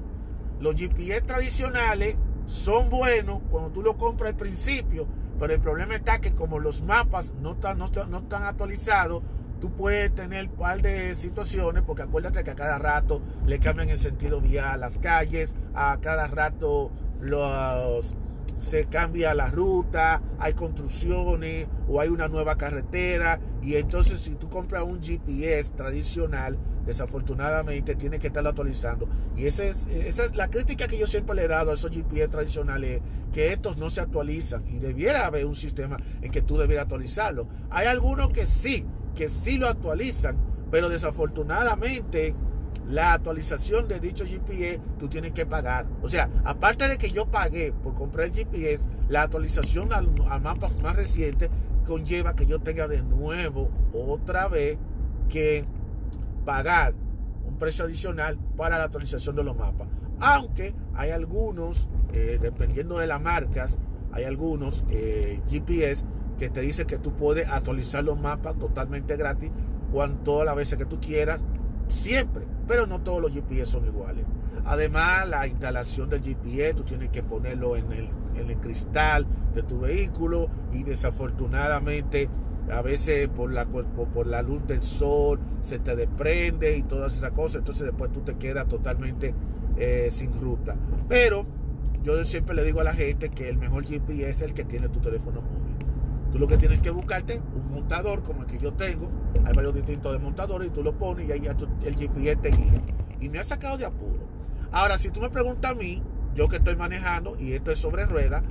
Los 0.59 0.75
GPS 0.75 1.21
tradicionales 1.21 2.17
son 2.45 2.89
buenos 2.89 3.41
cuando 3.49 3.71
tú 3.71 3.81
lo 3.81 3.97
compras 3.97 4.31
al 4.31 4.37
principio, 4.37 5.07
pero 5.39 5.53
el 5.53 5.59
problema 5.59 5.95
está 5.95 6.19
que 6.19 6.33
como 6.33 6.59
los 6.59 6.81
mapas 6.81 7.33
no 7.41 7.53
están, 7.53 7.77
no, 7.77 7.89
no 8.09 8.19
están 8.19 8.43
actualizados, 8.43 9.23
tú 9.59 9.71
puedes 9.71 10.13
tener 10.13 10.45
un 10.49 10.55
par 10.55 10.81
de 10.81 11.15
situaciones, 11.15 11.83
porque 11.83 12.03
acuérdate 12.03 12.43
que 12.43 12.51
a 12.51 12.55
cada 12.55 12.77
rato 12.77 13.21
le 13.45 13.59
cambian 13.59 13.89
el 13.89 13.97
sentido 13.97 14.41
vial 14.41 14.65
a 14.65 14.77
las 14.77 14.97
calles, 14.97 15.55
a 15.73 15.97
cada 16.01 16.27
rato 16.27 16.91
los, 17.19 18.15
se 18.57 18.85
cambia 18.85 19.33
la 19.33 19.47
ruta, 19.47 20.21
hay 20.39 20.53
construcciones 20.53 21.67
o 21.87 21.99
hay 21.99 22.09
una 22.09 22.27
nueva 22.27 22.57
carretera 22.57 23.39
y 23.61 23.75
entonces 23.75 24.21
si 24.21 24.35
tú 24.35 24.49
compras 24.49 24.83
un 24.83 25.01
GPS 25.01 25.71
tradicional, 25.71 26.57
desafortunadamente 26.85 27.95
tienes 27.95 28.19
que 28.19 28.27
estarlo 28.27 28.49
actualizando. 28.49 29.07
Y 29.35 29.45
esa 29.45 29.63
es, 29.63 29.87
esa 29.87 30.25
es 30.25 30.35
la 30.35 30.49
crítica 30.49 30.87
que 30.87 30.97
yo 30.97 31.07
siempre 31.07 31.35
le 31.35 31.43
he 31.43 31.47
dado 31.47 31.71
a 31.71 31.73
esos 31.73 31.91
GPS 31.91 32.27
tradicionales, 32.29 33.01
que 33.33 33.53
estos 33.53 33.77
no 33.77 33.89
se 33.89 34.01
actualizan 34.01 34.63
y 34.67 34.79
debiera 34.79 35.25
haber 35.25 35.45
un 35.45 35.55
sistema 35.55 35.97
en 36.21 36.31
que 36.31 36.41
tú 36.41 36.57
debieras 36.57 36.83
actualizarlo. 36.83 37.47
Hay 37.69 37.87
algunos 37.87 38.29
que 38.29 38.45
sí, 38.45 38.85
que 39.15 39.29
sí 39.29 39.57
lo 39.57 39.67
actualizan, 39.67 40.37
pero 40.71 40.89
desafortunadamente 40.89 42.35
la 42.87 43.13
actualización 43.13 43.87
de 43.87 43.99
dicho 43.99 44.25
GPS 44.25 44.79
tú 44.99 45.07
tienes 45.07 45.31
que 45.31 45.45
pagar. 45.45 45.87
O 46.01 46.09
sea, 46.09 46.29
aparte 46.43 46.87
de 46.87 46.97
que 46.97 47.09
yo 47.09 47.25
pagué 47.25 47.71
por 47.71 47.95
comprar 47.95 48.27
el 48.27 48.33
GPS, 48.33 48.85
la 49.09 49.23
actualización 49.23 49.91
al, 49.93 50.11
mapa 50.41 50.69
más 50.83 50.95
reciente 50.95 51.49
conlleva 51.85 52.35
que 52.35 52.45
yo 52.45 52.59
tenga 52.59 52.87
de 52.87 53.01
nuevo 53.01 53.69
otra 53.93 54.47
vez 54.47 54.77
que 55.29 55.65
pagar 56.45 56.93
un 57.45 57.57
precio 57.57 57.85
adicional 57.85 58.37
para 58.55 58.77
la 58.77 58.85
actualización 58.85 59.35
de 59.35 59.43
los 59.43 59.57
mapas. 59.57 59.87
Aunque 60.19 60.73
hay 60.93 61.11
algunos, 61.11 61.89
eh, 62.13 62.39
dependiendo 62.41 62.97
de 62.99 63.07
las 63.07 63.21
marcas, 63.21 63.77
hay 64.11 64.23
algunos 64.23 64.85
eh, 64.89 65.41
GPS 65.49 66.05
que 66.37 66.49
te 66.49 66.61
dice 66.61 66.85
que 66.85 66.97
tú 66.97 67.13
puedes 67.13 67.47
actualizar 67.47 68.03
los 68.03 68.19
mapas 68.19 68.57
totalmente 68.57 69.17
gratis 69.17 69.51
todas 70.23 70.45
las 70.45 70.55
veces 70.55 70.77
que 70.77 70.85
tú 70.85 70.99
quieras, 70.99 71.41
siempre, 71.87 72.45
pero 72.67 72.85
no 72.85 73.01
todos 73.01 73.21
los 73.21 73.31
GPS 73.31 73.71
son 73.71 73.85
iguales. 73.85 74.25
Además, 74.65 75.29
la 75.29 75.47
instalación 75.47 76.09
del 76.09 76.21
GPS, 76.21 76.73
tú 76.73 76.83
tienes 76.83 77.09
que 77.09 77.23
ponerlo 77.23 77.75
en 77.75 77.91
el, 77.91 78.09
en 78.35 78.49
el 78.49 78.57
cristal 78.57 79.25
de 79.53 79.63
tu 79.63 79.79
vehículo 79.79 80.49
y 80.73 80.83
desafortunadamente 80.83 82.29
a 82.71 82.81
veces 82.81 83.27
por 83.29 83.51
la, 83.51 83.65
por, 83.65 84.27
la 84.27 84.41
luz 84.41 84.65
del 84.65 84.83
sol 84.83 85.39
se 85.61 85.79
te 85.79 85.95
desprende 85.95 86.77
y 86.77 86.83
todas 86.83 87.17
esas 87.17 87.31
cosas, 87.31 87.57
entonces 87.57 87.85
después 87.85 88.11
tú 88.11 88.21
te 88.21 88.35
quedas 88.35 88.67
totalmente 88.67 89.33
eh, 89.77 90.07
sin 90.09 90.31
ruta. 90.39 90.75
Pero 91.07 91.45
yo 92.03 92.23
siempre 92.25 92.55
le 92.55 92.63
digo 92.63 92.81
a 92.81 92.83
la 92.83 92.93
gente 92.93 93.29
que 93.29 93.49
el 93.49 93.57
mejor 93.57 93.85
GPS 93.85 94.29
es 94.29 94.41
el 94.41 94.53
que 94.53 94.63
tiene 94.63 94.89
tu 94.89 94.99
teléfono 94.99 95.41
móvil. 95.41 95.75
Tú 96.31 96.39
lo 96.39 96.47
que 96.47 96.57
tienes 96.57 96.81
que 96.81 96.89
buscarte 96.89 97.41
un 97.55 97.71
montador 97.71 98.23
como 98.23 98.41
el 98.41 98.47
que 98.47 98.57
yo 98.57 98.73
tengo. 98.73 99.09
Hay 99.45 99.53
varios 99.53 99.73
distintos 99.73 100.11
de 100.11 100.19
montadores 100.19 100.67
y 100.67 100.71
tú 100.71 100.83
lo 100.83 100.97
pones 100.97 101.29
y 101.29 101.31
ahí 101.31 101.41
ya 101.41 101.55
el 101.83 101.95
GPS 101.95 102.35
te 102.37 102.49
guía. 102.49 102.81
Y 103.21 103.29
me 103.29 103.39
ha 103.39 103.43
sacado 103.43 103.77
de 103.77 103.85
apuro. 103.85 104.27
Ahora, 104.71 104.97
si 104.97 105.09
tú 105.09 105.21
me 105.21 105.29
preguntas 105.29 105.71
a 105.71 105.75
mí, 105.75 106.03
yo 106.35 106.49
que 106.49 106.57
estoy 106.57 106.75
manejando 106.75 107.37
y 107.39 107.53
esto 107.53 107.71
es 107.71 107.77
sobre 107.77 108.05
rueda, 108.05 108.43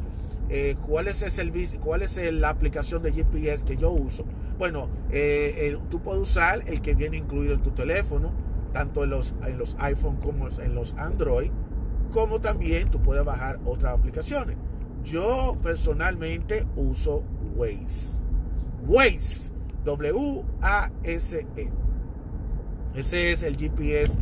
eh, 0.57 0.77
¿cuál 0.87 1.09
es 1.09 1.39
el 1.41 1.53
cuál 1.81 2.03
es 2.03 2.17
la 2.33 2.49
aplicación 2.49 3.03
de 3.03 3.11
GPS 3.11 3.65
que 3.65 3.77
yo 3.77 3.91
uso? 3.91 4.25
Bueno, 4.57 4.89
eh, 5.11 5.77
tú 5.91 6.01
puedes 6.01 6.23
usar 6.23 6.63
el 6.67 6.81
que 6.81 6.95
viene 6.95 7.17
incluido 7.17 7.55
en 7.55 7.63
tu 7.65 7.73
teléfono, 7.73 8.33
tanto 8.73 9.03
en 9.03 9.11
los, 9.11 9.35
en 9.45 9.59
los 9.59 9.77
iPhone 9.81 10.17
como 10.19 10.49
en 10.49 10.77
los 10.77 10.95
Android, 10.95 11.51
como 12.13 12.41
también 12.41 12.89
tú 12.89 13.03
puedes 13.03 13.25
bajar 13.25 13.59
otras 13.65 13.99
aplicaciones. 13.99 14.57
Yo 15.03 15.59
personalmente 15.61 16.65
uso 16.77 17.25
Waze. 17.57 18.23
Waze. 18.87 19.53
W-A-S-E. 19.85 21.73
Ese 22.95 23.33
es 23.33 23.43
el 23.43 23.57
GPS, 23.57 24.17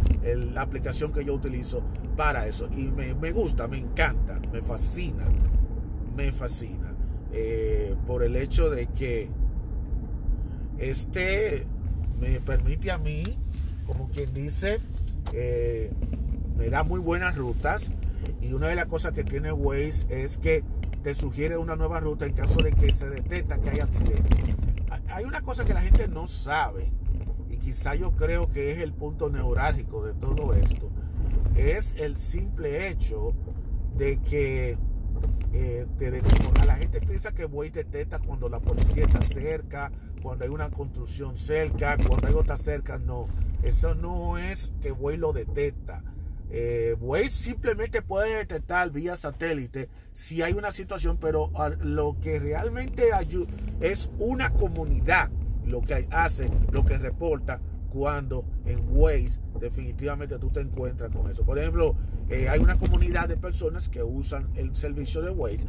la 0.54 0.62
aplicación 0.62 1.12
que 1.12 1.26
yo 1.26 1.34
utilizo 1.34 1.82
para 2.16 2.46
eso. 2.46 2.70
Y 2.74 2.88
me, 2.88 3.32
gusta, 3.32 3.68
me 3.68 3.76
encanta, 3.76 4.40
me 4.50 4.62
fascina. 4.62 5.24
Me 6.16 6.32
fascina. 6.32 6.94
Eh, 7.32 7.94
por 8.06 8.22
el 8.22 8.36
hecho 8.36 8.68
de 8.68 8.86
que 8.88 9.30
este 10.78 11.66
me 12.20 12.40
permite 12.40 12.90
a 12.90 12.98
mí, 12.98 13.22
como 13.86 14.08
quien 14.10 14.32
dice, 14.34 14.80
eh, 15.32 15.90
me 16.56 16.68
da 16.68 16.82
muy 16.82 17.00
buenas 17.00 17.36
rutas. 17.36 17.90
Y 18.40 18.52
una 18.52 18.68
de 18.68 18.76
las 18.76 18.86
cosas 18.86 19.12
que 19.12 19.24
tiene 19.24 19.52
Waze 19.52 20.06
es 20.08 20.38
que 20.38 20.62
te 21.02 21.14
sugiere 21.14 21.56
una 21.56 21.74
nueva 21.74 22.00
ruta 22.00 22.26
en 22.26 22.32
caso 22.32 22.62
de 22.62 22.72
que 22.72 22.92
se 22.92 23.08
detecta 23.10 23.58
que 23.58 23.70
hay 23.70 23.80
accidente. 23.80 24.54
Hay 25.08 25.24
una 25.24 25.42
cosa 25.42 25.64
que 25.64 25.74
la 25.74 25.80
gente 25.80 26.06
no 26.08 26.28
sabe 26.28 26.92
y 27.50 27.56
quizá 27.56 27.94
yo 27.94 28.12
creo 28.12 28.50
que 28.50 28.72
es 28.72 28.78
el 28.78 28.92
punto 28.92 29.28
neurálgico 29.28 30.06
de 30.06 30.14
todo 30.14 30.54
esto. 30.54 30.90
Es 31.56 31.94
el 31.98 32.16
simple 32.16 32.88
hecho 32.88 33.34
de 33.96 34.18
que 34.20 34.78
eh, 35.52 35.86
la 36.66 36.76
gente 36.76 37.00
piensa 37.00 37.32
que 37.32 37.44
voy 37.44 37.70
detecta 37.70 38.18
cuando 38.18 38.48
la 38.48 38.60
policía 38.60 39.04
está 39.04 39.22
cerca, 39.22 39.90
cuando 40.22 40.44
hay 40.44 40.50
una 40.50 40.70
construcción 40.70 41.36
cerca, 41.36 41.96
cuando 42.06 42.28
hay 42.28 42.34
otra 42.34 42.56
cerca. 42.56 42.98
No, 42.98 43.26
eso 43.62 43.94
no 43.94 44.38
es 44.38 44.70
que 44.80 44.92
voy 44.92 45.16
lo 45.16 45.32
detecta. 45.32 46.02
Eh, 46.54 46.96
Waze 47.00 47.30
simplemente 47.30 48.02
puede 48.02 48.36
detectar 48.36 48.90
vía 48.90 49.16
satélite 49.16 49.88
si 50.12 50.42
hay 50.42 50.52
una 50.52 50.70
situación, 50.70 51.16
pero 51.16 51.50
lo 51.80 52.16
que 52.20 52.38
realmente 52.38 53.14
ayuda 53.14 53.50
es 53.80 54.10
una 54.18 54.52
comunidad 54.52 55.30
lo 55.66 55.80
que 55.80 56.06
hace, 56.10 56.50
lo 56.72 56.84
que 56.84 56.98
reporta 56.98 57.60
cuando 57.90 58.44
en 58.66 58.80
Waze 58.90 59.40
definitivamente 59.62 60.38
tú 60.38 60.50
te 60.50 60.60
encuentras 60.60 61.10
con 61.10 61.30
eso. 61.30 61.44
Por 61.44 61.58
ejemplo, 61.58 61.94
eh, 62.28 62.48
hay 62.48 62.58
una 62.58 62.76
comunidad 62.76 63.28
de 63.28 63.36
personas 63.36 63.88
que 63.88 64.02
usan 64.02 64.50
el 64.56 64.74
servicio 64.74 65.22
de 65.22 65.30
Waze 65.30 65.66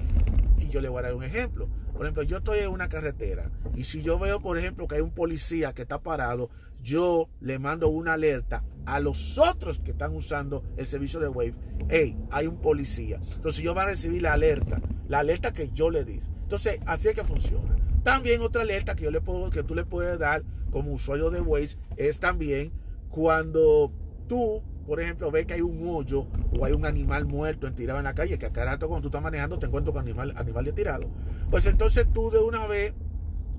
y 0.57 0.67
yo 0.69 0.81
le 0.81 0.89
voy 0.89 0.99
a 0.99 1.03
dar 1.03 1.13
un 1.13 1.23
ejemplo. 1.23 1.69
Por 1.93 2.01
ejemplo, 2.01 2.23
yo 2.23 2.37
estoy 2.37 2.59
en 2.59 2.69
una 2.69 2.89
carretera 2.89 3.51
y 3.75 3.83
si 3.83 4.01
yo 4.01 4.17
veo, 4.17 4.41
por 4.41 4.57
ejemplo, 4.57 4.87
que 4.87 4.95
hay 4.95 5.01
un 5.01 5.11
policía 5.11 5.73
que 5.73 5.83
está 5.83 5.99
parado, 5.99 6.49
yo 6.81 7.29
le 7.39 7.59
mando 7.59 7.87
una 7.87 8.13
alerta 8.13 8.63
a 8.87 8.99
los 8.99 9.37
otros 9.37 9.79
que 9.79 9.91
están 9.91 10.15
usando 10.15 10.63
el 10.75 10.87
servicio 10.87 11.19
de 11.19 11.27
Waze. 11.27 11.53
Hey, 11.87 12.17
hay 12.31 12.47
un 12.47 12.57
policía. 12.57 13.19
Entonces 13.35 13.63
yo 13.63 13.75
voy 13.75 13.83
a 13.83 13.85
recibir 13.85 14.23
la 14.23 14.33
alerta, 14.33 14.81
la 15.07 15.19
alerta 15.19 15.53
que 15.53 15.69
yo 15.69 15.91
le 15.91 16.03
di. 16.03 16.19
Entonces, 16.41 16.79
así 16.87 17.09
es 17.09 17.13
que 17.13 17.23
funciona. 17.23 17.77
También 18.03 18.41
otra 18.41 18.63
alerta 18.63 18.95
que 18.95 19.03
yo 19.03 19.11
le 19.11 19.21
puedo, 19.21 19.51
que 19.51 19.63
tú 19.63 19.75
le 19.75 19.85
puedes 19.85 20.17
dar 20.17 20.43
como 20.71 20.91
usuario 20.91 21.29
de 21.29 21.39
Waze 21.39 21.77
es 21.95 22.19
también 22.19 22.71
cuando 23.13 23.91
tú, 24.27 24.63
por 24.87 24.99
ejemplo, 24.99 25.29
ves 25.29 25.45
que 25.45 25.53
hay 25.53 25.61
un 25.61 25.87
hoyo 25.87 26.25
o 26.57 26.65
hay 26.65 26.73
un 26.73 26.83
animal 26.83 27.25
muerto 27.25 27.67
en 27.67 27.75
tirado 27.75 27.99
en 27.99 28.05
la 28.05 28.15
calle, 28.15 28.39
que 28.39 28.47
a 28.47 28.51
cada 28.51 28.71
rato 28.71 28.87
cuando 28.87 29.03
tú 29.03 29.09
estás 29.09 29.21
manejando 29.21 29.59
te 29.59 29.67
encuentras 29.67 29.93
con 29.93 30.01
animal, 30.01 30.33
animal 30.35 30.65
de 30.65 30.73
tirado. 30.73 31.07
Pues 31.51 31.67
entonces 31.67 32.07
tú 32.11 32.31
de 32.31 32.39
una 32.39 32.65
vez 32.65 32.95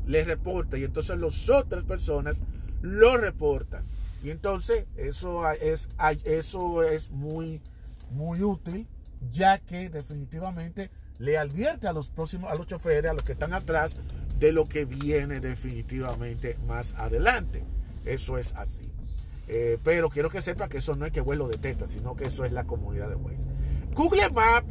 le 0.07 0.25
reportas 0.25 0.81
y 0.81 0.85
entonces 0.85 1.17
las 1.21 1.49
otras 1.49 1.85
personas 1.85 2.43
lo 2.83 3.17
reportan. 3.17 3.85
Y 4.25 4.31
entonces 4.31 4.87
eso 4.97 5.49
es, 5.53 5.89
eso 6.25 6.83
es 6.83 7.13
muy, 7.13 7.63
muy 8.11 8.43
útil, 8.43 8.89
ya 9.31 9.59
que 9.59 9.89
definitivamente 9.89 10.91
le 11.21 11.39
advierte 11.39 11.87
a 11.87 11.93
los 11.93 12.09
próximos, 12.09 12.51
a 12.51 12.57
los 12.57 12.67
choferes, 12.67 13.09
a 13.09 13.15
los 13.15 13.23
que 13.23 13.35
están 13.35 13.53
atrás, 13.53 13.97
de 14.41 14.51
lo 14.51 14.65
que 14.65 14.85
viene 14.85 15.39
definitivamente 15.39 16.59
más 16.67 16.95
adelante. 16.95 17.63
Eso 18.05 18.37
es 18.37 18.53
así. 18.55 18.94
Eh, 19.47 19.79
pero 19.83 20.09
quiero 20.09 20.31
que 20.31 20.41
sepa 20.41 20.69
que 20.69 20.79
eso 20.79 20.97
no 20.97 21.07
es 21.07 21.13
que 21.13 21.21
vuelo 21.21 21.49
de 21.49 21.59
teta, 21.59 21.87
sino 21.87 22.17
que 22.17 22.25
eso 22.25 22.45
es 22.45 22.53
la 22.53 22.65
comunidad 22.65 23.09
de 23.09 23.17
Waze. 23.17 23.49
Google 23.95 24.31
Map, 24.31 24.65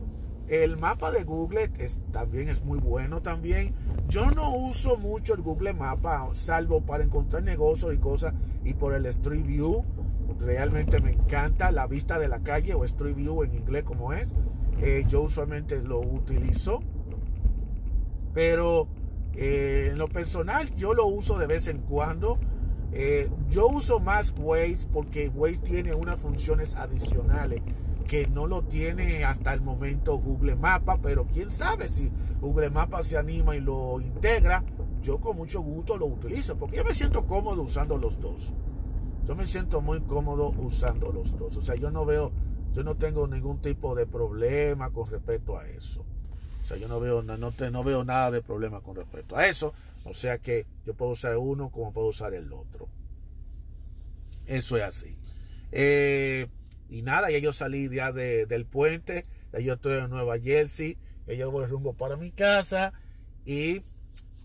el 0.47 0.77
mapa 0.77 1.11
de 1.11 1.23
Google 1.23 1.71
es, 1.77 2.01
también 2.11 2.49
es 2.49 2.63
muy 2.63 2.79
bueno 2.79 3.21
también. 3.21 3.73
Yo 4.07 4.29
no 4.31 4.55
uso 4.55 4.97
mucho 4.97 5.33
el 5.33 5.41
Google 5.41 5.73
Mapa, 5.73 6.29
salvo 6.33 6.81
para 6.81 7.03
encontrar 7.03 7.43
negocios 7.43 7.93
y 7.93 7.97
cosas, 7.97 8.33
y 8.63 8.73
por 8.73 8.93
el 8.93 9.05
Street 9.05 9.45
View. 9.45 9.83
Realmente 10.39 10.99
me 10.99 11.11
encanta 11.11 11.71
la 11.71 11.87
vista 11.87 12.19
de 12.19 12.27
la 12.27 12.39
calle 12.39 12.73
o 12.73 12.83
Street 12.83 13.15
View 13.15 13.43
en 13.43 13.53
inglés 13.53 13.83
como 13.83 14.13
es. 14.13 14.33
Eh, 14.81 15.05
yo 15.07 15.21
usualmente 15.21 15.81
lo 15.81 15.99
utilizo. 15.99 16.81
Pero 18.33 18.87
eh, 19.33 19.89
en 19.91 19.97
lo 19.97 20.07
personal 20.07 20.73
yo 20.75 20.93
lo 20.93 21.05
uso 21.05 21.37
de 21.37 21.47
vez 21.47 21.67
en 21.67 21.79
cuando. 21.79 22.37
Eh, 22.95 23.29
yo 23.49 23.67
uso 23.67 23.99
más 23.99 24.33
Waze 24.37 24.87
porque 24.91 25.29
Waze 25.29 25.57
tiene 25.57 25.95
unas 25.95 26.19
funciones 26.19 26.75
adicionales 26.75 27.61
que 28.07 28.27
no 28.27 28.45
lo 28.45 28.63
tiene 28.63 29.23
hasta 29.23 29.53
el 29.53 29.61
momento 29.61 30.17
Google 30.17 30.55
Mapa, 30.55 30.99
pero 31.01 31.25
quién 31.25 31.49
sabe 31.49 31.89
si 31.89 32.11
Google 32.39 32.69
Mapa 32.69 33.01
se 33.01 33.17
anima 33.17 33.55
y 33.55 33.61
lo 33.61 33.99
integra, 33.99 34.63
yo 35.01 35.19
con 35.19 35.37
mucho 35.37 35.61
gusto 35.61 35.97
lo 35.97 36.05
utilizo, 36.05 36.55
porque 36.57 36.77
yo 36.77 36.83
me 36.83 36.93
siento 36.93 37.25
cómodo 37.25 37.63
usando 37.63 37.97
los 37.97 38.19
dos. 38.19 38.53
Yo 39.25 39.35
me 39.35 39.45
siento 39.45 39.81
muy 39.81 40.01
cómodo 40.01 40.53
usando 40.57 41.11
los 41.11 41.37
dos. 41.37 41.57
O 41.57 41.61
sea, 41.61 41.75
yo 41.75 41.89
no 41.89 42.05
veo, 42.05 42.31
yo 42.73 42.83
no 42.83 42.95
tengo 42.95 43.25
ningún 43.27 43.59
tipo 43.61 43.95
de 43.95 44.05
problema 44.05 44.91
con 44.91 45.09
respecto 45.09 45.57
a 45.57 45.65
eso. 45.67 46.05
O 46.63 46.65
sea, 46.65 46.77
yo 46.77 46.87
no 46.87 46.99
veo, 46.99 47.21
no, 47.21 47.37
no 47.37 47.83
veo 47.83 48.03
nada 48.05 48.31
de 48.31 48.41
problema 48.41 48.81
con 48.81 48.95
respecto 48.95 49.35
a 49.35 49.47
eso. 49.47 49.73
O 50.05 50.13
sea 50.13 50.37
que 50.37 50.65
yo 50.85 50.93
puedo 50.93 51.11
usar 51.11 51.37
uno 51.37 51.69
como 51.69 51.91
puedo 51.91 52.07
usar 52.07 52.33
el 52.33 52.51
otro. 52.53 52.87
Eso 54.45 54.77
es 54.77 54.83
así. 54.83 55.17
Eh, 55.71 56.47
y 56.89 57.01
nada, 57.01 57.31
ya 57.31 57.39
yo 57.39 57.51
salí 57.51 57.89
ya 57.89 58.11
del 58.11 58.65
puente. 58.65 59.25
Ya 59.51 59.59
yo 59.59 59.73
estoy 59.73 59.99
en 59.99 60.09
Nueva 60.09 60.39
Jersey. 60.39 60.97
Ya 61.27 61.33
yo 61.33 61.51
voy 61.51 61.65
rumbo 61.65 61.93
para 61.93 62.15
mi 62.15 62.31
casa. 62.31 62.93
Y 63.45 63.81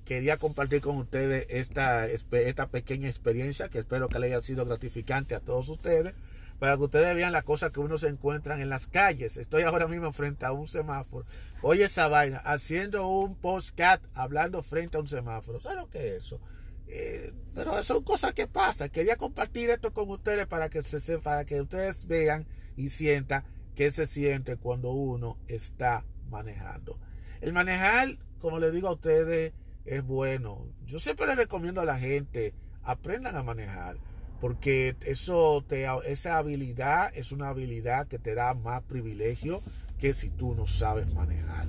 quería 0.05 0.39
compartir 0.39 0.81
con 0.81 0.97
ustedes 0.97 1.47
esta, 1.51 2.09
esta 2.09 2.69
pequeña 2.69 3.09
experiencia 3.09 3.69
que 3.69 3.79
espero 3.79 4.09
que 4.09 4.19
le 4.19 4.27
haya 4.27 4.41
sido 4.41 4.65
gratificante 4.65 5.35
a 5.35 5.41
todos 5.41 5.69
ustedes 5.69 6.15
para 6.59 6.77
que 6.77 6.83
ustedes 6.83 7.15
vean 7.15 7.33
las 7.33 7.45
cosas 7.45 7.71
que 7.71 7.81
uno 7.81 7.99
se 7.99 8.09
encuentra 8.09 8.61
en 8.61 8.69
las 8.69 8.87
calles. 8.87 9.37
Estoy 9.37 9.63
ahora 9.63 9.87
mismo 9.87 10.13
frente 10.13 10.45
a 10.45 10.53
un 10.53 10.67
semáforo. 10.67 11.25
Oye 11.61 11.85
esa 11.85 12.09
vaina, 12.09 12.39
haciendo 12.39 13.09
un 13.09 13.35
postcat 13.35 14.01
hablando 14.15 14.63
frente 14.63 14.97
a 14.97 15.01
un 15.01 15.09
semáforo. 15.09 15.61
¿Sabes 15.61 15.79
lo 15.79 15.91
que 15.91 16.17
es 16.17 16.25
eso? 16.25 16.41
Eh, 16.87 17.33
pero 17.55 17.83
son 17.83 18.05
cosas 18.05 18.33
que 18.33 18.47
pasan. 18.47 18.91
Quería 18.91 19.17
compartir 19.17 19.71
esto 19.71 19.93
con 19.93 20.09
ustedes 20.11 20.47
para 20.47 20.69
que, 20.69 20.83
se, 20.83 21.19
para 21.19 21.45
que 21.45 21.61
ustedes 21.61 22.07
vean 22.07 22.47
y 22.77 22.91
sientan 22.91 23.45
qué 23.75 23.91
se 23.91 24.07
siente 24.07 24.57
cuando 24.57 24.91
uno 24.93 25.37
está 25.49 26.05
manejando. 26.31 26.99
El 27.41 27.53
manejar, 27.53 28.19
como 28.39 28.61
les 28.61 28.73
digo 28.73 28.89
a 28.89 28.93
ustedes, 28.93 29.53
es 29.85 30.05
bueno. 30.05 30.65
Yo 30.87 30.99
siempre 30.99 31.27
les 31.27 31.37
recomiendo 31.37 31.81
a 31.81 31.85
la 31.85 31.99
gente, 31.99 32.55
aprendan 32.83 33.37
a 33.37 33.43
manejar 33.43 33.99
porque 34.41 34.97
eso 35.05 35.65
te, 35.67 35.87
esa 36.07 36.39
habilidad 36.39 37.11
es 37.15 37.33
una 37.33 37.49
habilidad 37.49 38.07
que 38.07 38.19
te 38.19 38.35
da 38.35 38.55
más 38.55 38.83
privilegio 38.83 39.61
que 39.99 40.15
si 40.15 40.31
tú 40.31 40.55
no 40.55 40.67
sabes 40.67 41.15
manejar. 41.15 41.67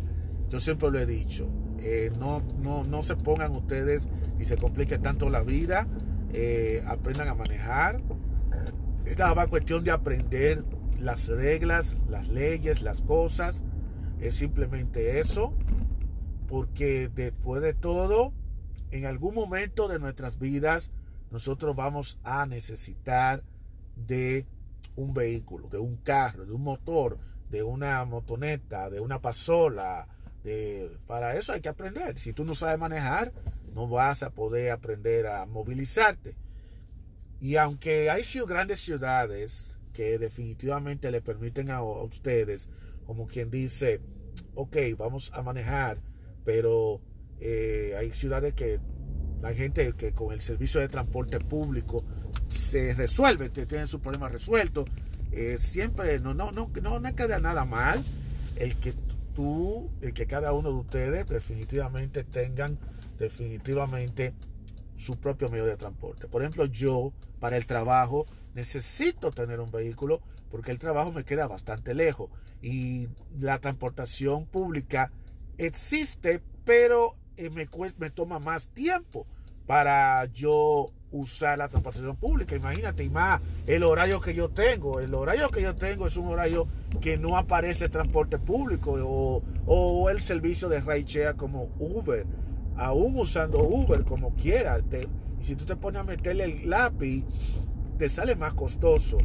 Yo 0.50 0.60
siempre 0.60 0.89
lo 0.89 1.00
he 1.00 1.06
dicho, 1.06 1.48
eh, 1.80 2.12
no, 2.18 2.42
no, 2.62 3.04
se 3.04 3.15
pongan 3.15 3.52
ustedes 3.56 4.08
y 4.39 4.46
se 4.46 4.58
complique 4.58 4.98
tanto 4.98 5.30
la 5.30 5.42
vida, 5.42 5.88
eh, 6.34 6.84
aprendan 6.88 7.28
a 7.28 7.36
manejar. 7.36 8.02
Es 9.06 9.18
nada 9.18 9.48
cuestión 9.48 9.84
de 9.84 9.92
aprender 9.92 10.63
las 11.00 11.28
reglas, 11.28 11.98
las 12.08 12.28
leyes, 12.28 12.82
las 12.82 13.02
cosas. 13.02 13.63
Es 14.20 14.36
simplemente 14.36 15.20
eso, 15.20 15.54
porque 16.48 17.10
después 17.13 17.62
de 17.62 17.74
todo, 17.74 18.34
en 18.92 19.06
algún 19.06 19.36
momento 19.36 19.88
de 19.88 20.00
nuestras 20.00 20.39
vidas, 20.39 20.92
nosotros 21.32 21.76
vamos 21.76 22.20
a 22.24 22.46
necesitar 22.48 23.44
de 23.96 24.46
un 24.96 25.13
vehículo, 25.13 25.70
de 25.70 25.78
un 25.78 25.98
carro, 25.98 26.46
de 26.46 26.52
un 26.52 26.63
motor, 26.63 27.20
de 27.49 27.63
una 27.63 28.03
motoneta, 28.05 28.89
de 28.89 28.99
una 28.99 29.19
pasola. 29.19 30.07
De, 30.43 30.89
para 31.07 31.35
eso 31.35 31.53
hay 31.53 31.62
que 31.62 31.69
aprender. 31.69 32.17
Si 32.19 32.33
tú 32.33 32.45
no 32.45 32.55
sabes 32.55 32.79
manejar, 32.79 33.31
no 33.73 33.88
vas 33.88 34.23
a 34.23 34.31
poder 34.31 34.71
aprender 34.71 35.27
a 35.27 35.45
movilizarte. 35.45 36.35
Y 37.41 37.55
aunque 37.55 38.09
hay 38.09 38.23
grandes 38.47 38.79
ciudades 38.79 39.77
que 39.93 40.17
definitivamente 40.17 41.12
le 41.12 41.21
permiten 41.21 41.71
a, 41.71 41.81
ustedes, 41.81 42.67
como 43.05 43.27
quien 43.27 43.49
dice, 43.49 44.01
ok, 44.55 44.77
vamos 44.97 45.31
a 45.33 45.41
manejar, 45.41 45.99
pero 46.45 47.01
eh, 47.39 47.95
hay 47.97 48.12
ciudades 48.12 48.53
que 48.53 48.79
la 49.41 49.53
gente 49.53 49.93
que 49.93 50.12
con 50.12 50.33
el 50.33 50.41
servicio 50.41 50.81
de 50.81 50.89
transporte 50.89 51.39
público 51.39 52.03
se 52.47 52.93
resuelve, 52.93 53.49
tienen 53.49 53.88
sus 53.88 54.01
problemas 54.01 54.31
resueltos. 54.31 54.85
Eh, 55.32 55.58
siempre 55.60 56.20
no, 56.20 56.34
no, 56.34 56.52
no, 56.52 56.70
no, 56.82 57.00
no 57.00 57.15
queda 57.15 57.39
nada 57.39 57.65
mal 57.65 58.04
el 58.56 58.76
que 58.76 58.94
tú, 59.36 59.89
el 60.02 60.13
que 60.13 60.26
cada 60.26 60.54
uno 60.54 60.70
de 60.70 60.76
ustedes 60.76 61.28
definitivamente 61.28 62.24
tengan 62.24 62.78
definitivamente 63.18 64.34
su 64.96 65.18
propio 65.20 65.50
medio 65.50 65.65
de 65.65 65.78
transporte. 65.78 66.28
Por 66.28 66.42
ejemplo, 66.42 66.65
yo 66.65 67.13
para 67.39 67.58
el 67.58 67.65
trabajo 67.65 68.26
necesito 68.54 69.32
tener 69.32 69.60
un 69.60 69.72
vehículo 69.72 70.22
porque 70.50 70.72
el 70.72 70.80
trabajo 70.80 71.12
me 71.12 71.24
queda 71.24 71.48
bastante 71.48 71.94
lejos 71.94 72.30
y 72.62 73.08
la 73.38 73.60
transportación 73.60 74.46
pública 74.46 75.12
existe, 75.58 76.42
pero 76.65 77.15
me, 77.38 77.68
me 77.98 78.10
toma 78.10 78.39
más 78.39 78.70
tiempo 78.70 79.26
para 79.65 80.26
yo 80.26 80.92
usar 81.12 81.58
la 81.58 81.67
transportación 81.67 82.15
pública. 82.15 82.56
Imagínate, 82.56 83.04
y 83.04 83.10
más 83.10 83.41
el 83.65 83.84
horario 83.84 84.22
que 84.22 84.34
yo 84.34 84.50
tengo. 84.50 85.00
El 85.00 85.13
horario 85.13 85.50
que 85.50 85.62
yo 85.62 85.76
tengo 85.76 86.08
es 86.08 86.17
un 86.17 86.28
horario 86.28 86.67
que 87.02 87.17
no 87.17 87.38
aparece 87.38 87.89
transporte 87.89 88.39
público 88.39 88.93
o, 88.93 89.43
o 89.65 90.10
el 90.10 90.22
servicio 90.22 90.69
de 90.69 90.82
rideshare 90.82 91.36
como 91.36 91.69
Uber. 91.80 92.26
Aún 92.78 93.19
usando 93.19 93.63
Uber 93.63 94.04
como 94.04 94.36
quiera. 94.36 94.80
y 95.39 95.43
si 95.43 95.56
tú 95.56 95.65
te 95.65 95.76
pones 95.76 96.02
a 96.02 96.04
meterle 96.04 96.45
el 96.45 96.69
lápiz, 96.69 97.24
te 97.98 98.10
sale 98.10 98.36
más 98.36 98.54
costoso 98.54 99.17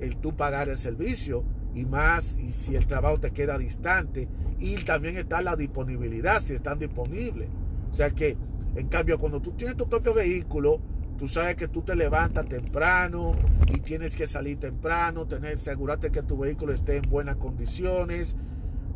el 0.00 0.16
tú 0.16 0.34
pagar 0.34 0.68
el 0.68 0.76
servicio 0.76 1.44
y 1.74 1.84
más 1.84 2.36
y 2.36 2.52
si 2.52 2.74
el 2.74 2.86
trabajo 2.86 3.20
te 3.20 3.30
queda 3.30 3.58
distante 3.58 4.28
y 4.58 4.74
también 4.76 5.16
está 5.16 5.40
la 5.42 5.54
disponibilidad 5.56 6.40
si 6.40 6.54
están 6.54 6.78
disponibles 6.78 7.48
o 7.90 7.94
sea 7.94 8.10
que 8.10 8.36
en 8.74 8.88
cambio 8.88 9.18
cuando 9.18 9.40
tú 9.40 9.52
tienes 9.52 9.76
tu 9.76 9.88
propio 9.88 10.14
vehículo 10.14 10.80
Tú 11.20 11.28
sabes 11.28 11.54
que 11.54 11.68
tú 11.68 11.82
te 11.82 11.94
levantas 11.94 12.46
temprano 12.46 13.32
y 13.68 13.80
tienes 13.80 14.16
que 14.16 14.26
salir 14.26 14.58
temprano, 14.58 15.26
tener, 15.26 15.56
asegurarte 15.56 16.10
que 16.10 16.22
tu 16.22 16.38
vehículo 16.38 16.72
esté 16.72 16.96
en 16.96 17.10
buenas 17.10 17.36
condiciones. 17.36 18.36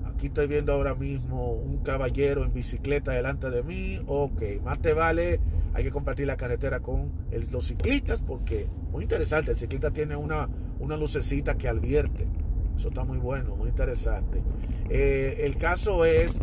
Aquí 0.06 0.28
estoy 0.28 0.46
viendo 0.46 0.72
ahora 0.72 0.94
mismo 0.94 1.52
un 1.52 1.82
caballero 1.82 2.42
en 2.42 2.54
bicicleta 2.54 3.12
delante 3.12 3.50
de 3.50 3.62
mí. 3.62 4.00
Ok, 4.06 4.40
más 4.64 4.80
te 4.80 4.94
vale, 4.94 5.38
hay 5.74 5.84
que 5.84 5.90
compartir 5.90 6.26
la 6.26 6.38
carretera 6.38 6.80
con 6.80 7.12
los 7.50 7.66
ciclistas 7.66 8.20
porque 8.26 8.68
muy 8.90 9.02
interesante. 9.02 9.50
El 9.50 9.58
ciclista 9.58 9.90
tiene 9.90 10.16
una, 10.16 10.48
una 10.80 10.96
lucecita 10.96 11.58
que 11.58 11.68
advierte. 11.68 12.26
Eso 12.74 12.88
está 12.88 13.04
muy 13.04 13.18
bueno, 13.18 13.54
muy 13.54 13.68
interesante. 13.68 14.42
Eh, 14.88 15.40
el 15.40 15.56
caso 15.56 16.06
es 16.06 16.38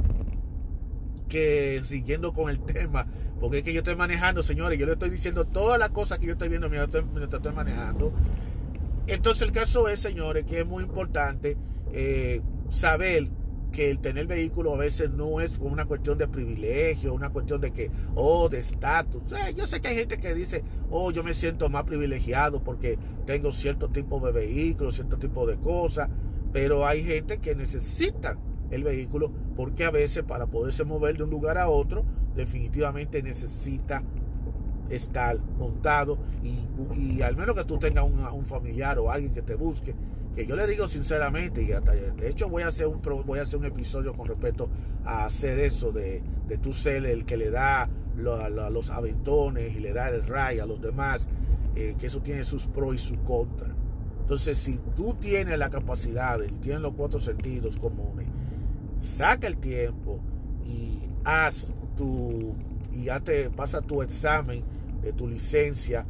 que 1.32 1.82
siguiendo 1.86 2.34
con 2.34 2.50
el 2.50 2.60
tema, 2.60 3.08
porque 3.39 3.60
es 3.60 3.63
que 3.63 3.72
yo 3.72 3.80
estoy 3.80 3.96
manejando, 3.96 4.44
señores, 4.44 4.78
yo 4.78 4.86
le 4.86 4.91
estoy 4.91 5.10
diciendo 5.10 5.46
todas 5.46 5.80
las 5.80 5.91
cosas 5.91 6.20
que 6.20 6.26
yo 6.26 6.34
estoy 6.34 6.50
viendo 6.50 6.70
mientras 6.70 7.06
estoy, 7.06 7.24
estoy 7.24 7.54
manejando. 7.54 8.12
Entonces 9.08 9.44
el 9.44 9.54
caso 9.54 9.88
es, 9.88 10.02
señores, 10.02 10.44
que 10.44 10.60
es 10.60 10.65
muy 10.65 10.84
importante 10.84 11.56
eh, 11.94 12.41
saber 12.70 13.30
que 13.72 13.89
el 13.89 14.00
tener 14.00 14.28
vehículo 14.28 14.74
a 14.74 14.78
veces 14.78 15.10
no 15.10 15.39
es 15.39 15.58
una 15.60 15.86
cuestión 15.86 16.17
de 16.17 16.28
privilegio, 16.28 17.13
una 17.13 17.30
cuestión 17.30 17.62
de 17.62 17.72
que, 17.72 17.89
oh, 18.13 18.50
de 18.50 18.60
estatus. 18.60 19.32
Eh, 19.32 19.54
yo 19.56 19.65
sé 19.65 19.80
que 19.80 19.88
hay 19.88 19.96
gente 19.96 20.17
que 20.17 20.34
dice, 20.34 20.65
oh, 20.89 21.12
yo 21.12 21.24
me 21.24 21.34
siento 21.34 21.70
más 21.70 21.86
privilegiado 21.86 22.62
porque 22.62 23.00
tengo 23.26 23.54
cierto 23.54 23.88
tipo 23.88 24.20
de 24.20 24.34
vehículo, 24.34 24.91
cierto 24.91 25.17
tipo 25.17 25.48
de 25.48 25.56
cosas, 25.56 26.10
pero 26.52 26.86
hay 26.86 27.06
gente 27.06 27.38
que 27.38 27.56
necesita 27.56 28.38
el 28.71 28.84
vehículo 28.84 29.31
porque 29.55 29.86
a 29.86 29.91
veces 29.91 30.23
para 30.23 30.47
poderse 30.47 30.84
mover 30.84 31.17
de 31.17 31.23
un 31.23 31.29
lugar 31.29 31.57
a 31.57 31.69
otro 31.69 32.03
definitivamente 32.36 33.21
necesita 33.21 34.03
estar 34.89 35.39
montado 35.57 36.17
y, 36.43 37.21
al 37.21 37.36
menos 37.36 37.55
que 37.55 37.63
tú 37.63 37.77
tengas 37.77 38.05
un, 38.05 38.45
familiar 38.45 38.99
o 38.99 39.12
alguien 39.12 39.31
que 39.31 39.41
te 39.41 39.55
busque 39.55 39.95
que 40.36 40.45
yo 40.45 40.55
le 40.55 40.65
digo 40.67 40.88
sinceramente 40.88 41.62
y 41.62 41.67
de 41.67 42.29
hecho 42.29 42.49
voy 42.49 42.63
a 42.63 42.67
hacer 42.67 42.88
un 42.88 43.01
voy 43.25 43.39
a 43.39 43.43
hacer 43.43 43.60
un 43.60 43.65
episodio 43.65 44.13
con 44.13 44.25
respecto 44.27 44.69
a 45.03 45.25
hacer 45.25 45.60
eso 45.60 45.91
de, 45.91 46.23
de 46.47 46.57
tú 46.57 46.71
ser 46.73 47.05
el 47.05 47.25
que 47.25 47.38
le 47.38 47.49
da 47.49 47.89
los 48.15 48.89
aventones 48.89 49.75
y 49.75 49.79
le 49.79 49.93
da 49.93 50.10
el 50.10 50.25
ray 50.25 50.60
a 50.60 50.65
los 50.65 50.81
demás 50.81 51.27
eh, 51.75 51.95
que 51.97 52.07
eso 52.07 52.21
tiene 52.21 52.43
sus 52.43 52.67
pros 52.67 52.95
y 52.95 52.97
sus 52.97 53.17
contras. 53.19 53.71
Entonces 54.21 54.57
si 54.57 54.79
tú 54.95 55.15
tienes 55.15 55.57
la 55.57 55.69
capacidad 55.69 56.39
y 56.41 56.51
tienes 56.60 56.81
los 56.81 56.93
cuatro 56.93 57.19
sentidos 57.19 57.77
comunes 57.77 58.27
saca 59.02 59.48
el 59.48 59.58
tiempo 59.58 60.20
y 60.64 61.00
haz 61.24 61.74
tu 61.98 62.56
y 62.92 63.08
pasa 63.56 63.82
tu 63.82 64.02
examen 64.02 64.64
de 65.02 65.14
tu 65.14 65.28
licencia 65.28 66.06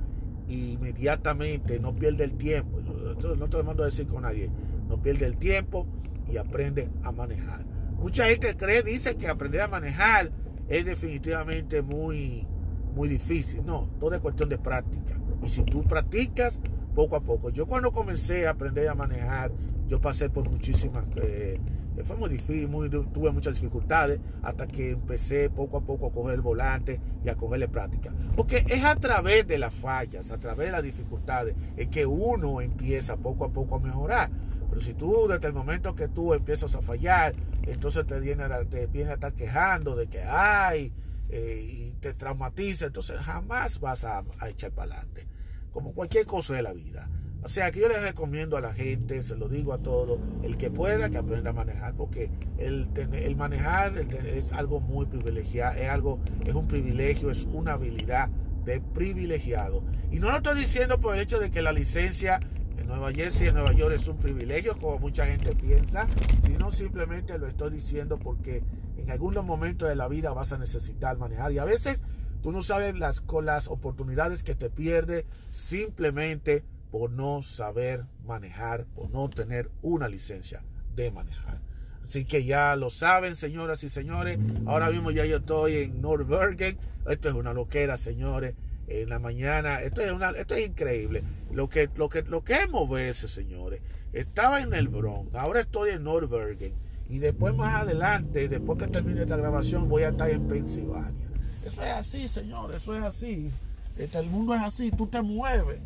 y 0.48 0.74
inmediatamente 0.74 1.80
no 1.80 1.96
pierde 1.96 2.26
el 2.26 2.34
tiempo. 2.34 2.80
No 2.82 3.48
te 3.48 3.58
lo 3.58 3.64
mando 3.64 3.84
a 3.84 3.86
decir 3.86 4.08
con 4.08 4.24
nadie. 4.24 4.50
No 4.90 5.02
pierde 5.02 5.26
el 5.26 5.38
tiempo 5.38 5.88
y 6.30 6.38
aprende 6.38 6.90
a 7.04 7.12
manejar. 7.12 7.64
Mucha 7.98 8.26
gente 8.26 8.58
cree, 8.58 8.84
dice 8.84 9.16
que 9.16 9.28
aprender 9.28 9.62
a 9.62 9.68
manejar 9.68 10.32
es 10.68 10.84
definitivamente 10.84 11.82
muy, 11.82 12.46
muy 12.94 13.08
difícil. 13.08 13.64
No, 13.66 13.90
todo 14.00 14.16
es 14.16 14.22
cuestión 14.22 14.50
de 14.50 14.58
práctica. 14.58 15.18
Y 15.42 15.48
si 15.48 15.64
tú 15.64 15.84
practicas 15.84 16.60
poco 16.94 17.16
a 17.16 17.22
poco. 17.22 17.52
Yo 17.52 17.68
cuando 17.68 17.92
comencé 17.92 18.48
a 18.48 18.52
aprender 18.52 18.90
a 18.90 18.96
manejar, 18.96 19.52
yo 19.88 20.02
pasé 20.02 20.30
por 20.30 20.50
muchísimas... 20.50 21.06
Eh, 21.24 21.58
fue 22.04 22.16
muy 22.16 22.30
difícil, 22.30 22.70
tuve 23.14 23.32
muchas 23.32 23.56
dificultades 23.56 24.20
hasta 24.42 24.68
que 24.68 24.92
empecé 24.92 25.50
poco 25.50 25.78
a 25.78 25.82
poco 25.82 26.08
a 26.08 26.12
coger 26.12 26.36
el 26.36 26.42
volante 26.42 27.00
y 27.24 27.30
a 27.30 27.36
cogerle 27.36 27.68
práctica. 27.68 28.14
Porque 28.36 28.64
es 28.68 28.84
a 28.84 28.96
través 28.96 29.48
de 29.48 29.58
las 29.58 29.74
fallas, 29.74 30.32
a 30.32 30.40
través 30.40 30.68
de 30.68 30.72
las 30.72 30.84
dificultades, 30.84 31.56
es 31.78 31.88
que 31.88 32.06
uno 32.06 32.62
empieza 32.62 33.18
poco 33.18 33.46
a 33.46 33.50
poco 33.50 33.76
a 33.76 33.80
mejorar. 33.80 34.32
Pero 34.70 34.82
si 34.82 34.94
tú 34.94 35.28
desde 35.28 35.48
el 35.48 35.54
momento 35.54 35.96
que 35.96 36.08
tú 36.08 36.34
empiezas 36.34 36.76
a 36.76 36.82
fallar, 36.82 37.34
entonces 37.64 38.06
te 38.08 38.20
viene, 38.20 38.46
te 38.70 38.88
viene 38.88 39.12
a 39.12 39.16
estar 39.16 39.34
quejando 39.34 39.96
de 39.98 40.08
que 40.08 40.22
hay 40.24 40.94
eh, 41.30 41.62
y 41.62 41.92
te 42.00 42.14
traumatiza, 42.14 42.86
entonces 42.86 43.18
jamás 43.18 43.80
vas 43.82 44.06
a, 44.06 44.24
a 44.40 44.50
echar 44.50 44.72
para 44.72 44.94
adelante. 44.94 45.28
Como 45.72 45.94
cualquier 45.94 46.26
cosa 46.26 46.54
de 46.54 46.62
la 46.62 46.72
vida. 46.72 47.10
O 47.44 47.50
sea 47.50 47.72
que 47.72 47.80
yo 47.80 47.88
les 47.88 48.02
recomiendo 48.02 48.56
a 48.56 48.62
la 48.62 48.72
gente, 48.72 49.24
se 49.24 49.36
lo 49.36 49.50
digo 49.50 49.74
a 49.74 49.80
todos, 49.80 50.20
el 50.44 50.58
que 50.58 50.70
pueda 50.70 51.10
que 51.10 51.18
aprenda 51.18 51.50
a 51.50 51.54
manejar, 51.54 51.96
porque 51.96 52.30
el, 52.60 52.88
el 52.96 53.36
manejar 53.36 53.98
es 53.98 54.52
algo 54.54 54.80
muy 54.80 55.08
privilegiado, 55.08 55.76
es 55.76 55.90
algo, 55.90 56.20
es 56.46 56.54
un 56.54 56.68
privilegio, 56.68 57.32
es 57.32 57.46
una 57.46 57.74
habilidad 57.74 58.30
de 58.64 58.80
privilegiado. 58.80 59.84
Y 60.12 60.20
no 60.20 60.30
lo 60.30 60.38
estoy 60.38 60.60
diciendo 60.60 61.00
por 61.00 61.16
el 61.16 61.22
hecho 61.22 61.40
de 61.40 61.50
que 61.50 61.64
la 61.64 61.72
licencia 61.72 62.40
en 62.78 62.88
Nueva 62.88 63.12
Jersey, 63.12 63.48
en 63.48 63.56
Nueva 63.56 63.74
York 63.74 63.96
es 63.96 64.08
un 64.08 64.18
privilegio, 64.18 64.78
como 64.78 65.00
mucha 65.00 65.26
gente 65.26 65.56
piensa, 65.56 66.08
sino 66.44 66.72
simplemente 66.72 67.38
lo 67.40 67.48
estoy 67.48 67.72
diciendo 67.72 68.20
porque 68.20 68.64
en 68.98 69.10
algunos 69.10 69.44
momentos 69.46 69.90
de 69.90 69.96
la 69.96 70.08
vida 70.08 70.32
vas 70.32 70.54
a 70.54 70.60
necesitar 70.60 71.18
manejar 71.18 71.52
y 71.52 71.58
a 71.58 71.66
veces 71.66 72.04
tú 72.44 72.52
no 72.52 72.62
sabes 72.62 72.98
las, 73.00 73.22
con 73.22 73.48
oportunidades 73.50 74.44
que 74.44 74.54
te 74.54 74.70
pierdes 74.70 75.26
simplemente 75.50 76.64
por 76.92 77.10
no 77.12 77.42
saber 77.42 78.06
manejar, 78.26 78.86
por 78.86 79.10
no 79.10 79.30
tener 79.30 79.72
una 79.82 80.10
licencia 80.10 80.62
de 80.94 81.10
manejar. 81.10 81.62
Así 82.04 82.26
que 82.26 82.44
ya 82.44 82.76
lo 82.76 82.90
saben, 82.90 83.36
señoras 83.36 83.84
y 83.84 83.90
señores. 83.90 84.38
Ahora 84.66 84.90
mismo 84.90 85.12
ya 85.12 85.26
yo 85.26 85.38
estoy 85.38 85.78
en 85.78 86.02
Nordbergen. 86.02 86.78
Esto 87.10 87.30
es 87.30 87.36
una 87.36 87.54
loquera, 87.54 87.98
señores. 87.98 88.56
En 88.88 89.08
la 89.08 89.20
mañana, 89.20 89.82
esto 89.82 90.02
es, 90.02 90.12
una, 90.12 90.32
esto 90.32 90.56
es 90.56 90.68
increíble. 90.68 91.24
Lo 91.54 91.70
que, 91.70 91.90
lo, 91.96 92.10
que, 92.10 92.24
lo 92.24 92.44
que 92.44 92.56
es 92.56 92.70
moverse, 92.70 93.30
señores. 93.30 93.82
Estaba 94.12 94.60
en 94.60 94.74
el 94.74 94.90
Bronx, 94.90 95.34
ahora 95.36 95.62
estoy 95.62 95.92
en 95.92 96.04
Nordbergen. 96.04 96.74
Y 97.08 97.20
después 97.20 97.56
más 97.56 97.84
adelante, 97.84 98.50
después 98.50 98.78
que 98.78 98.88
termine 98.88 99.22
esta 99.22 99.38
grabación, 99.38 99.88
voy 99.88 100.04
a 100.04 100.10
estar 100.10 100.30
en 100.30 100.48
Pensilvania. 100.50 101.30
Eso 101.66 101.82
es 101.82 101.92
así, 101.92 102.28
señores, 102.28 102.82
eso 102.82 102.96
es 102.96 103.04
así. 103.04 103.50
Este, 103.98 104.20
el 104.20 104.28
mundo 104.28 104.54
es 104.54 104.62
así, 104.62 104.92
tú 104.92 105.08
te 105.08 105.22
mueves 105.22 105.80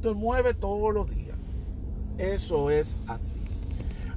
te 0.00 0.12
mueve 0.12 0.54
todos 0.54 0.94
los 0.94 1.10
días. 1.10 1.36
Eso 2.18 2.70
es 2.70 2.96
así. 3.06 3.40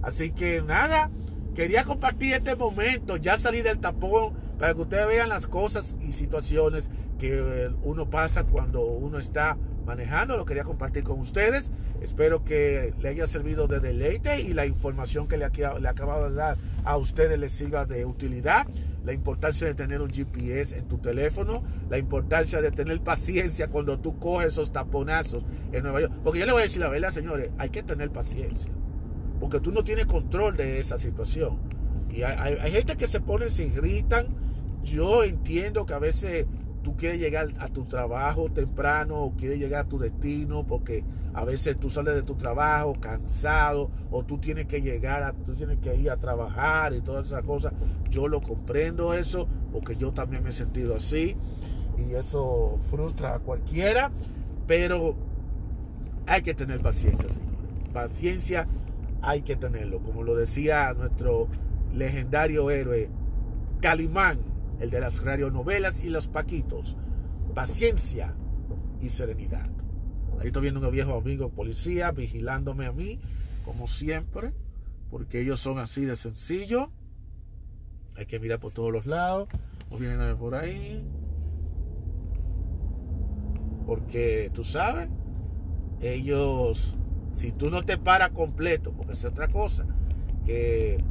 Así 0.01 0.31
que 0.31 0.61
nada, 0.61 1.09
quería 1.55 1.83
compartir 1.83 2.33
este 2.33 2.55
momento, 2.55 3.17
ya 3.17 3.37
salí 3.37 3.61
del 3.61 3.79
tapón, 3.79 4.33
para 4.57 4.73
que 4.73 4.81
ustedes 4.81 5.07
vean 5.07 5.29
las 5.29 5.47
cosas 5.47 5.97
y 6.01 6.11
situaciones 6.11 6.89
que 7.17 7.71
uno 7.83 8.09
pasa 8.09 8.43
cuando 8.43 8.85
uno 8.85 9.19
está 9.19 9.57
manejando. 9.85 10.37
Lo 10.37 10.45
quería 10.45 10.63
compartir 10.63 11.03
con 11.03 11.19
ustedes. 11.19 11.71
Espero 12.01 12.43
que 12.43 12.93
le 12.99 13.09
haya 13.09 13.27
servido 13.27 13.67
de 13.67 13.79
deleite 13.79 14.41
y 14.41 14.53
la 14.53 14.65
información 14.65 15.27
que 15.27 15.37
le, 15.37 15.49
le 15.49 15.87
acabo 15.87 16.29
de 16.29 16.35
dar 16.35 16.57
a 16.83 16.97
ustedes 16.97 17.39
les 17.39 17.51
sirva 17.51 17.85
de 17.85 18.05
utilidad 18.05 18.67
la 19.05 19.13
importancia 19.13 19.67
de 19.67 19.73
tener 19.73 20.01
un 20.01 20.09
GPS 20.09 20.77
en 20.77 20.87
tu 20.87 20.97
teléfono, 20.97 21.63
la 21.89 21.97
importancia 21.97 22.61
de 22.61 22.71
tener 22.71 23.01
paciencia 23.01 23.69
cuando 23.69 23.99
tú 23.99 24.19
coges 24.19 24.49
esos 24.49 24.71
taponazos 24.71 25.43
en 25.71 25.83
Nueva 25.83 26.01
York. 26.01 26.13
Porque 26.23 26.39
yo 26.39 26.45
le 26.45 26.51
voy 26.51 26.61
a 26.61 26.63
decir 26.63 26.81
la 26.81 26.89
verdad, 26.89 27.11
señores, 27.11 27.51
hay 27.57 27.69
que 27.69 27.83
tener 27.83 28.11
paciencia, 28.11 28.71
porque 29.39 29.59
tú 29.59 29.71
no 29.71 29.83
tienes 29.83 30.05
control 30.05 30.57
de 30.57 30.79
esa 30.79 30.97
situación. 30.97 31.57
Y 32.11 32.23
hay, 32.23 32.71
gente 32.71 32.97
que 32.97 33.07
se 33.07 33.21
pone, 33.21 33.49
se 33.49 33.65
irritan. 33.65 34.27
Yo 34.83 35.23
entiendo 35.23 35.85
que 35.85 35.93
a 35.93 35.99
veces 35.99 36.47
tú 36.83 36.95
quieres 36.95 37.19
llegar 37.19 37.49
a 37.59 37.67
tu 37.67 37.85
trabajo 37.85 38.49
temprano 38.51 39.19
o 39.21 39.33
quieres 39.35 39.59
llegar 39.59 39.85
a 39.85 39.89
tu 39.89 39.99
destino 39.99 40.65
porque 40.65 41.03
a 41.33 41.45
veces 41.45 41.77
tú 41.79 41.89
sales 41.89 42.15
de 42.15 42.23
tu 42.23 42.35
trabajo 42.35 42.93
cansado 42.93 43.91
o 44.11 44.23
tú 44.23 44.37
tienes 44.37 44.65
que 44.65 44.81
llegar, 44.81 45.23
a, 45.23 45.33
tú 45.33 45.53
tienes 45.53 45.79
que 45.79 45.95
ir 45.95 46.09
a 46.09 46.17
trabajar 46.17 46.93
y 46.93 47.01
todas 47.01 47.27
esas 47.27 47.43
cosas. 47.43 47.73
Yo 48.09 48.27
lo 48.27 48.41
comprendo 48.41 49.13
eso 49.13 49.47
porque 49.71 49.95
yo 49.95 50.11
también 50.11 50.43
me 50.43 50.49
he 50.49 50.53
sentido 50.53 50.95
así 50.95 51.35
y 51.97 52.13
eso 52.13 52.79
frustra 52.89 53.35
a 53.35 53.39
cualquiera, 53.39 54.11
pero 54.67 55.15
hay 56.27 56.41
que 56.41 56.53
tener 56.53 56.79
paciencia, 56.79 57.29
señores. 57.29 57.59
Paciencia 57.93 58.67
hay 59.21 59.41
que 59.41 59.55
tenerlo, 59.55 59.99
como 59.99 60.23
lo 60.23 60.35
decía 60.35 60.93
nuestro 60.93 61.47
legendario 61.93 62.69
héroe 62.69 63.09
Calimán 63.81 64.48
el 64.79 64.89
de 64.89 64.99
las 64.99 65.23
radionovelas 65.23 66.01
y 66.01 66.09
los 66.09 66.27
paquitos, 66.27 66.95
paciencia 67.53 68.35
y 69.01 69.09
serenidad. 69.09 69.69
Ahí 70.39 70.47
estoy 70.47 70.63
viendo 70.63 70.79
un 70.79 70.91
viejo 70.91 71.15
amigo 71.15 71.49
policía 71.49 72.11
vigilándome 72.11 72.85
a 72.85 72.91
mí, 72.91 73.19
como 73.65 73.87
siempre, 73.87 74.53
porque 75.09 75.41
ellos 75.41 75.59
son 75.59 75.79
así 75.79 76.05
de 76.05 76.15
sencillo. 76.15 76.91
Hay 78.15 78.25
que 78.25 78.39
mirar 78.39 78.59
por 78.59 78.71
todos 78.71 78.91
los 78.91 79.05
lados, 79.05 79.49
o 79.89 79.97
vienen 79.97 80.21
a 80.21 80.27
ver 80.27 80.35
por 80.37 80.55
ahí. 80.55 81.05
Porque 83.85 84.51
tú 84.53 84.63
sabes, 84.63 85.09
ellos, 85.99 86.95
si 87.31 87.51
tú 87.51 87.69
no 87.69 87.83
te 87.83 87.97
paras 87.97 88.31
completo, 88.31 88.93
porque 88.93 89.13
es 89.13 89.25
otra 89.25 89.47
cosa, 89.47 89.85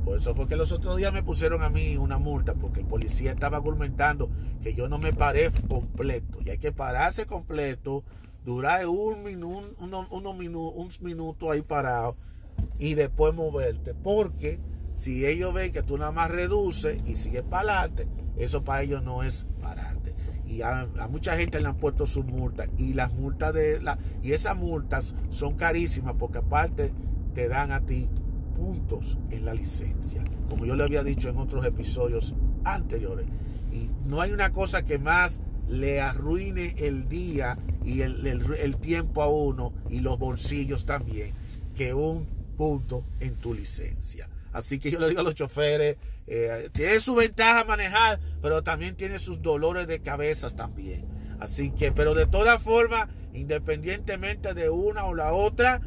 por 0.04 0.18
eso 0.18 0.34
fue 0.34 0.48
que 0.48 0.56
los 0.56 0.72
otros 0.72 0.96
días 0.96 1.12
me 1.12 1.22
pusieron 1.22 1.62
a 1.62 1.68
mí 1.68 1.96
una 1.96 2.18
multa 2.18 2.54
porque 2.54 2.80
el 2.80 2.86
policía 2.86 3.32
estaba 3.32 3.58
argumentando 3.58 4.30
que 4.62 4.74
yo 4.74 4.88
no 4.88 4.98
me 4.98 5.12
paré 5.12 5.50
completo. 5.68 6.38
Y 6.44 6.50
hay 6.50 6.58
que 6.58 6.72
pararse 6.72 7.26
completo 7.26 8.04
durar 8.44 8.86
un 8.86 9.22
minuto 9.22 9.74
unos 9.80 10.08
un 10.10 10.88
minuto 11.02 11.50
ahí 11.50 11.62
parado 11.62 12.16
y 12.78 12.94
después 12.94 13.34
moverte 13.34 13.92
porque 13.92 14.58
si 14.94 15.26
ellos 15.26 15.52
ven 15.52 15.70
que 15.70 15.82
tú 15.82 15.98
nada 15.98 16.12
más 16.12 16.30
reduces 16.30 16.98
y 17.06 17.16
sigues 17.16 17.42
para 17.42 17.80
adelante 17.80 18.08
eso 18.38 18.64
para 18.64 18.82
ellos 18.82 19.02
no 19.02 19.22
es 19.22 19.46
pararte. 19.60 20.14
Y 20.46 20.62
a, 20.62 20.88
mucha 21.10 21.36
gente 21.36 21.60
le 21.60 21.68
han 21.68 21.76
puesto 21.76 22.06
sus 22.06 22.24
multas 22.24 22.70
y 22.78 22.94
las 22.94 23.12
multas 23.12 23.52
de 23.52 23.82
la 23.82 23.98
y 24.22 24.32
esas 24.32 24.56
multas 24.56 25.14
son 25.28 25.56
carísimas 25.56 26.14
porque 26.18 26.38
aparte 26.38 26.92
te 27.34 27.48
dan 27.48 27.70
a 27.70 27.84
ti 27.84 28.08
puntos 28.58 29.16
en 29.30 29.44
la 29.44 29.54
licencia, 29.54 30.22
como 30.50 30.66
yo 30.66 30.74
le 30.74 30.82
había 30.82 31.04
dicho 31.04 31.28
en 31.28 31.38
otros 31.38 31.64
episodios 31.64 32.34
anteriores. 32.64 33.26
Y 33.72 33.88
no 34.06 34.20
hay 34.20 34.32
una 34.32 34.52
cosa 34.52 34.84
que 34.84 34.98
más 34.98 35.40
le 35.68 36.00
arruine 36.00 36.74
el 36.78 37.08
día 37.08 37.56
y 37.84 38.00
el, 38.00 38.76
tiempo 38.80 39.22
a 39.22 39.28
uno 39.28 39.72
y 39.88 40.00
los 40.00 40.18
bolsillos 40.18 40.84
también 40.84 41.32
que 41.76 41.94
un 41.94 42.26
punto 42.56 43.04
en 43.20 43.36
tu 43.36 43.54
licencia. 43.54 44.28
Así 44.52 44.80
que 44.80 44.90
yo 44.90 44.98
le 44.98 45.08
digo 45.08 45.20
a 45.20 45.24
los 45.24 45.34
choferes, 45.34 45.96
eh, 46.26 46.68
tiene 46.72 46.98
su 47.00 47.14
ventaja 47.14 47.64
manejar, 47.64 48.18
pero 48.42 48.62
también 48.62 48.96
tiene 48.96 49.18
sus 49.18 49.40
dolores 49.40 49.86
de 49.86 50.00
cabezas 50.00 50.56
también. 50.56 51.06
Así 51.38 51.70
que, 51.70 51.92
pero 51.92 52.14
de 52.14 52.26
todas 52.26 52.60
formas, 52.60 53.08
independientemente 53.32 54.54
de 54.54 54.70
una 54.70 55.04
o 55.04 55.14
la 55.14 55.32
otra, 55.32 55.80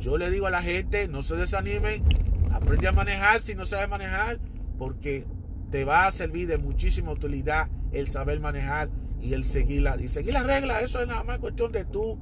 yo 0.00 0.16
le 0.16 0.30
digo 0.30 0.46
a 0.46 0.50
la 0.50 0.62
gente, 0.62 1.08
no 1.08 1.22
se 1.22 1.36
desanimen, 1.36 2.02
aprende 2.50 2.88
a 2.88 2.92
manejar 2.92 3.42
si 3.42 3.54
no 3.54 3.66
sabes 3.66 3.88
manejar, 3.88 4.40
porque 4.78 5.26
te 5.70 5.84
va 5.84 6.06
a 6.06 6.10
servir 6.10 6.48
de 6.48 6.56
muchísima 6.56 7.12
utilidad 7.12 7.68
el 7.92 8.08
saber 8.08 8.40
manejar 8.40 8.88
y 9.20 9.34
el 9.34 9.44
seguir 9.44 9.82
la, 9.82 10.00
y 10.00 10.08
seguir 10.08 10.32
las 10.32 10.46
reglas. 10.46 10.82
Eso 10.82 11.00
es 11.00 11.06
nada 11.06 11.22
más 11.22 11.38
cuestión 11.38 11.70
de 11.70 11.84
tú. 11.84 12.18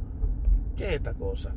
¿Qué 0.77 0.87
es 0.87 0.93
esta 0.95 1.14
cosa? 1.14 1.55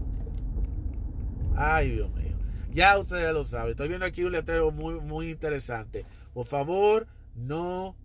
Ay, 1.55 1.91
Dios 1.91 2.11
mío. 2.13 2.37
Ya 2.71 2.97
ustedes 2.97 3.33
lo 3.33 3.43
saben. 3.43 3.71
Estoy 3.71 3.87
viendo 3.87 4.05
aquí 4.05 4.23
un 4.23 4.31
letrero 4.31 4.71
muy, 4.71 4.99
muy 5.01 5.31
interesante. 5.31 6.05
Por 6.33 6.45
favor, 6.45 7.07
no 7.35 7.95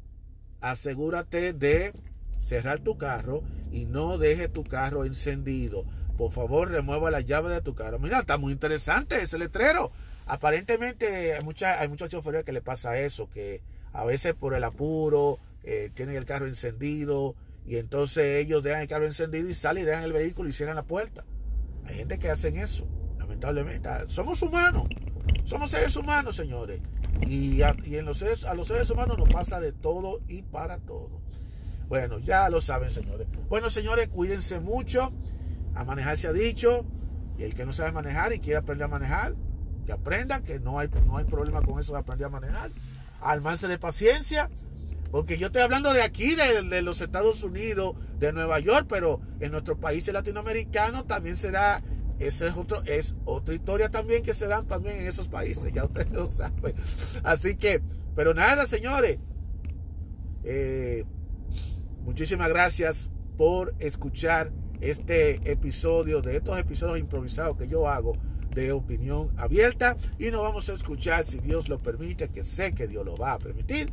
asegúrate 0.62 1.52
de 1.52 1.92
cerrar 2.38 2.80
tu 2.80 2.96
carro 2.96 3.42
y 3.70 3.84
no 3.84 4.16
deje 4.16 4.48
tu 4.48 4.64
carro 4.64 5.04
encendido 5.04 5.84
por 6.16 6.32
favor 6.32 6.70
remueva 6.70 7.10
la 7.10 7.20
llave 7.20 7.52
de 7.52 7.60
tu 7.60 7.74
carro. 7.74 7.98
Mira, 7.98 8.20
está 8.20 8.38
muy 8.38 8.52
interesante 8.52 9.22
ese 9.22 9.38
letrero. 9.38 9.90
Aparentemente 10.26 11.34
hay, 11.34 11.44
mucha, 11.44 11.80
hay 11.80 11.88
muchos 11.88 12.08
choferes 12.08 12.44
que 12.44 12.52
le 12.52 12.62
pasa 12.62 12.98
eso, 12.98 13.28
que 13.28 13.62
a 13.92 14.04
veces 14.04 14.34
por 14.34 14.54
el 14.54 14.64
apuro 14.64 15.38
eh, 15.62 15.90
tienen 15.94 16.16
el 16.16 16.24
carro 16.24 16.46
encendido 16.46 17.34
y 17.64 17.76
entonces 17.76 18.44
ellos 18.44 18.62
dejan 18.62 18.82
el 18.82 18.88
carro 18.88 19.04
encendido 19.04 19.48
y 19.48 19.54
salen 19.54 19.84
y 19.84 19.86
dejan 19.86 20.04
el 20.04 20.12
vehículo 20.12 20.48
y 20.48 20.52
cierran 20.52 20.76
la 20.76 20.84
puerta. 20.84 21.24
Hay 21.84 21.96
gente 21.96 22.18
que 22.18 22.30
hacen 22.30 22.56
eso, 22.56 22.86
lamentablemente. 23.18 23.88
Somos 24.08 24.42
humanos, 24.42 24.88
somos 25.44 25.70
seres 25.70 25.94
humanos, 25.96 26.34
señores. 26.34 26.80
Y, 27.26 27.62
a, 27.62 27.74
en 27.84 28.04
los 28.04 28.18
seres, 28.18 28.44
a 28.44 28.54
los 28.54 28.68
seres 28.68 28.90
humanos 28.90 29.18
nos 29.18 29.28
pasa 29.28 29.60
de 29.60 29.72
todo 29.72 30.20
y 30.28 30.42
para 30.42 30.78
todo. 30.78 31.20
Bueno, 31.88 32.18
ya 32.18 32.48
lo 32.48 32.60
saben, 32.60 32.90
señores. 32.90 33.28
Bueno, 33.48 33.70
señores, 33.70 34.08
cuídense 34.08 34.58
mucho 34.58 35.12
a 35.76 35.84
manejar 35.84 36.16
se 36.16 36.26
ha 36.26 36.32
dicho, 36.32 36.84
y 37.38 37.44
el 37.44 37.54
que 37.54 37.66
no 37.66 37.72
sabe 37.72 37.92
manejar 37.92 38.32
y 38.32 38.40
quiere 38.40 38.58
aprender 38.58 38.86
a 38.86 38.88
manejar, 38.88 39.34
que 39.84 39.92
aprenda, 39.92 40.42
que 40.42 40.58
no 40.58 40.78
hay, 40.78 40.88
no 41.06 41.18
hay 41.18 41.24
problema 41.24 41.60
con 41.60 41.78
eso 41.78 41.92
de 41.92 41.98
aprender 42.00 42.26
a 42.26 42.30
manejar. 42.30 42.70
Almance 43.20 43.68
de 43.68 43.78
paciencia, 43.78 44.50
porque 45.10 45.38
yo 45.38 45.48
estoy 45.48 45.62
hablando 45.62 45.92
de 45.92 46.02
aquí, 46.02 46.34
de, 46.34 46.82
los 46.82 47.00
Estados 47.00 47.44
Unidos, 47.44 47.94
de 48.18 48.32
Nueva 48.32 48.58
York, 48.58 48.86
pero 48.88 49.20
en 49.38 49.52
nuestros 49.52 49.78
países 49.78 50.12
latinoamericanos 50.12 51.06
también 51.06 51.36
será, 51.36 51.82
ese 52.18 52.48
es, 52.48 52.56
otro, 52.56 52.82
es 52.84 53.14
otra 53.26 53.54
historia 53.54 53.90
también 53.90 54.22
que 54.22 54.34
se 54.34 54.46
dan 54.46 54.66
también 54.66 54.96
en 54.96 55.06
esos 55.06 55.28
países, 55.28 55.72
ya 55.72 55.84
ustedes 55.84 56.10
lo 56.10 56.26
saben. 56.26 56.74
Así 57.22 57.56
que, 57.56 57.82
pero 58.14 58.32
nada, 58.32 58.66
señores, 58.66 59.18
eh, 60.42 61.04
muchísimas 62.02 62.48
gracias 62.48 63.10
por 63.36 63.74
escuchar 63.78 64.50
este 64.80 65.50
episodio, 65.50 66.20
de 66.20 66.36
estos 66.36 66.58
episodios 66.58 66.98
improvisados 66.98 67.56
que 67.56 67.68
yo 67.68 67.88
hago 67.88 68.16
de 68.54 68.72
opinión 68.72 69.30
abierta. 69.36 69.96
Y 70.18 70.30
nos 70.30 70.42
vamos 70.42 70.68
a 70.68 70.74
escuchar, 70.74 71.24
si 71.24 71.38
Dios 71.38 71.68
lo 71.68 71.78
permite, 71.78 72.28
que 72.28 72.44
sé 72.44 72.72
que 72.72 72.88
Dios 72.88 73.04
lo 73.04 73.16
va 73.16 73.32
a 73.34 73.38
permitir, 73.38 73.90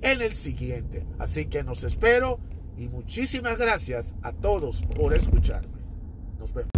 en 0.00 0.22
el 0.22 0.32
siguiente. 0.32 1.04
Así 1.18 1.46
que 1.46 1.62
nos 1.64 1.84
espero 1.84 2.38
y 2.76 2.88
muchísimas 2.88 3.56
gracias 3.58 4.14
a 4.22 4.32
todos 4.32 4.82
por 4.82 5.14
escucharme. 5.14 5.68
Nos 6.38 6.52
vemos. 6.52 6.70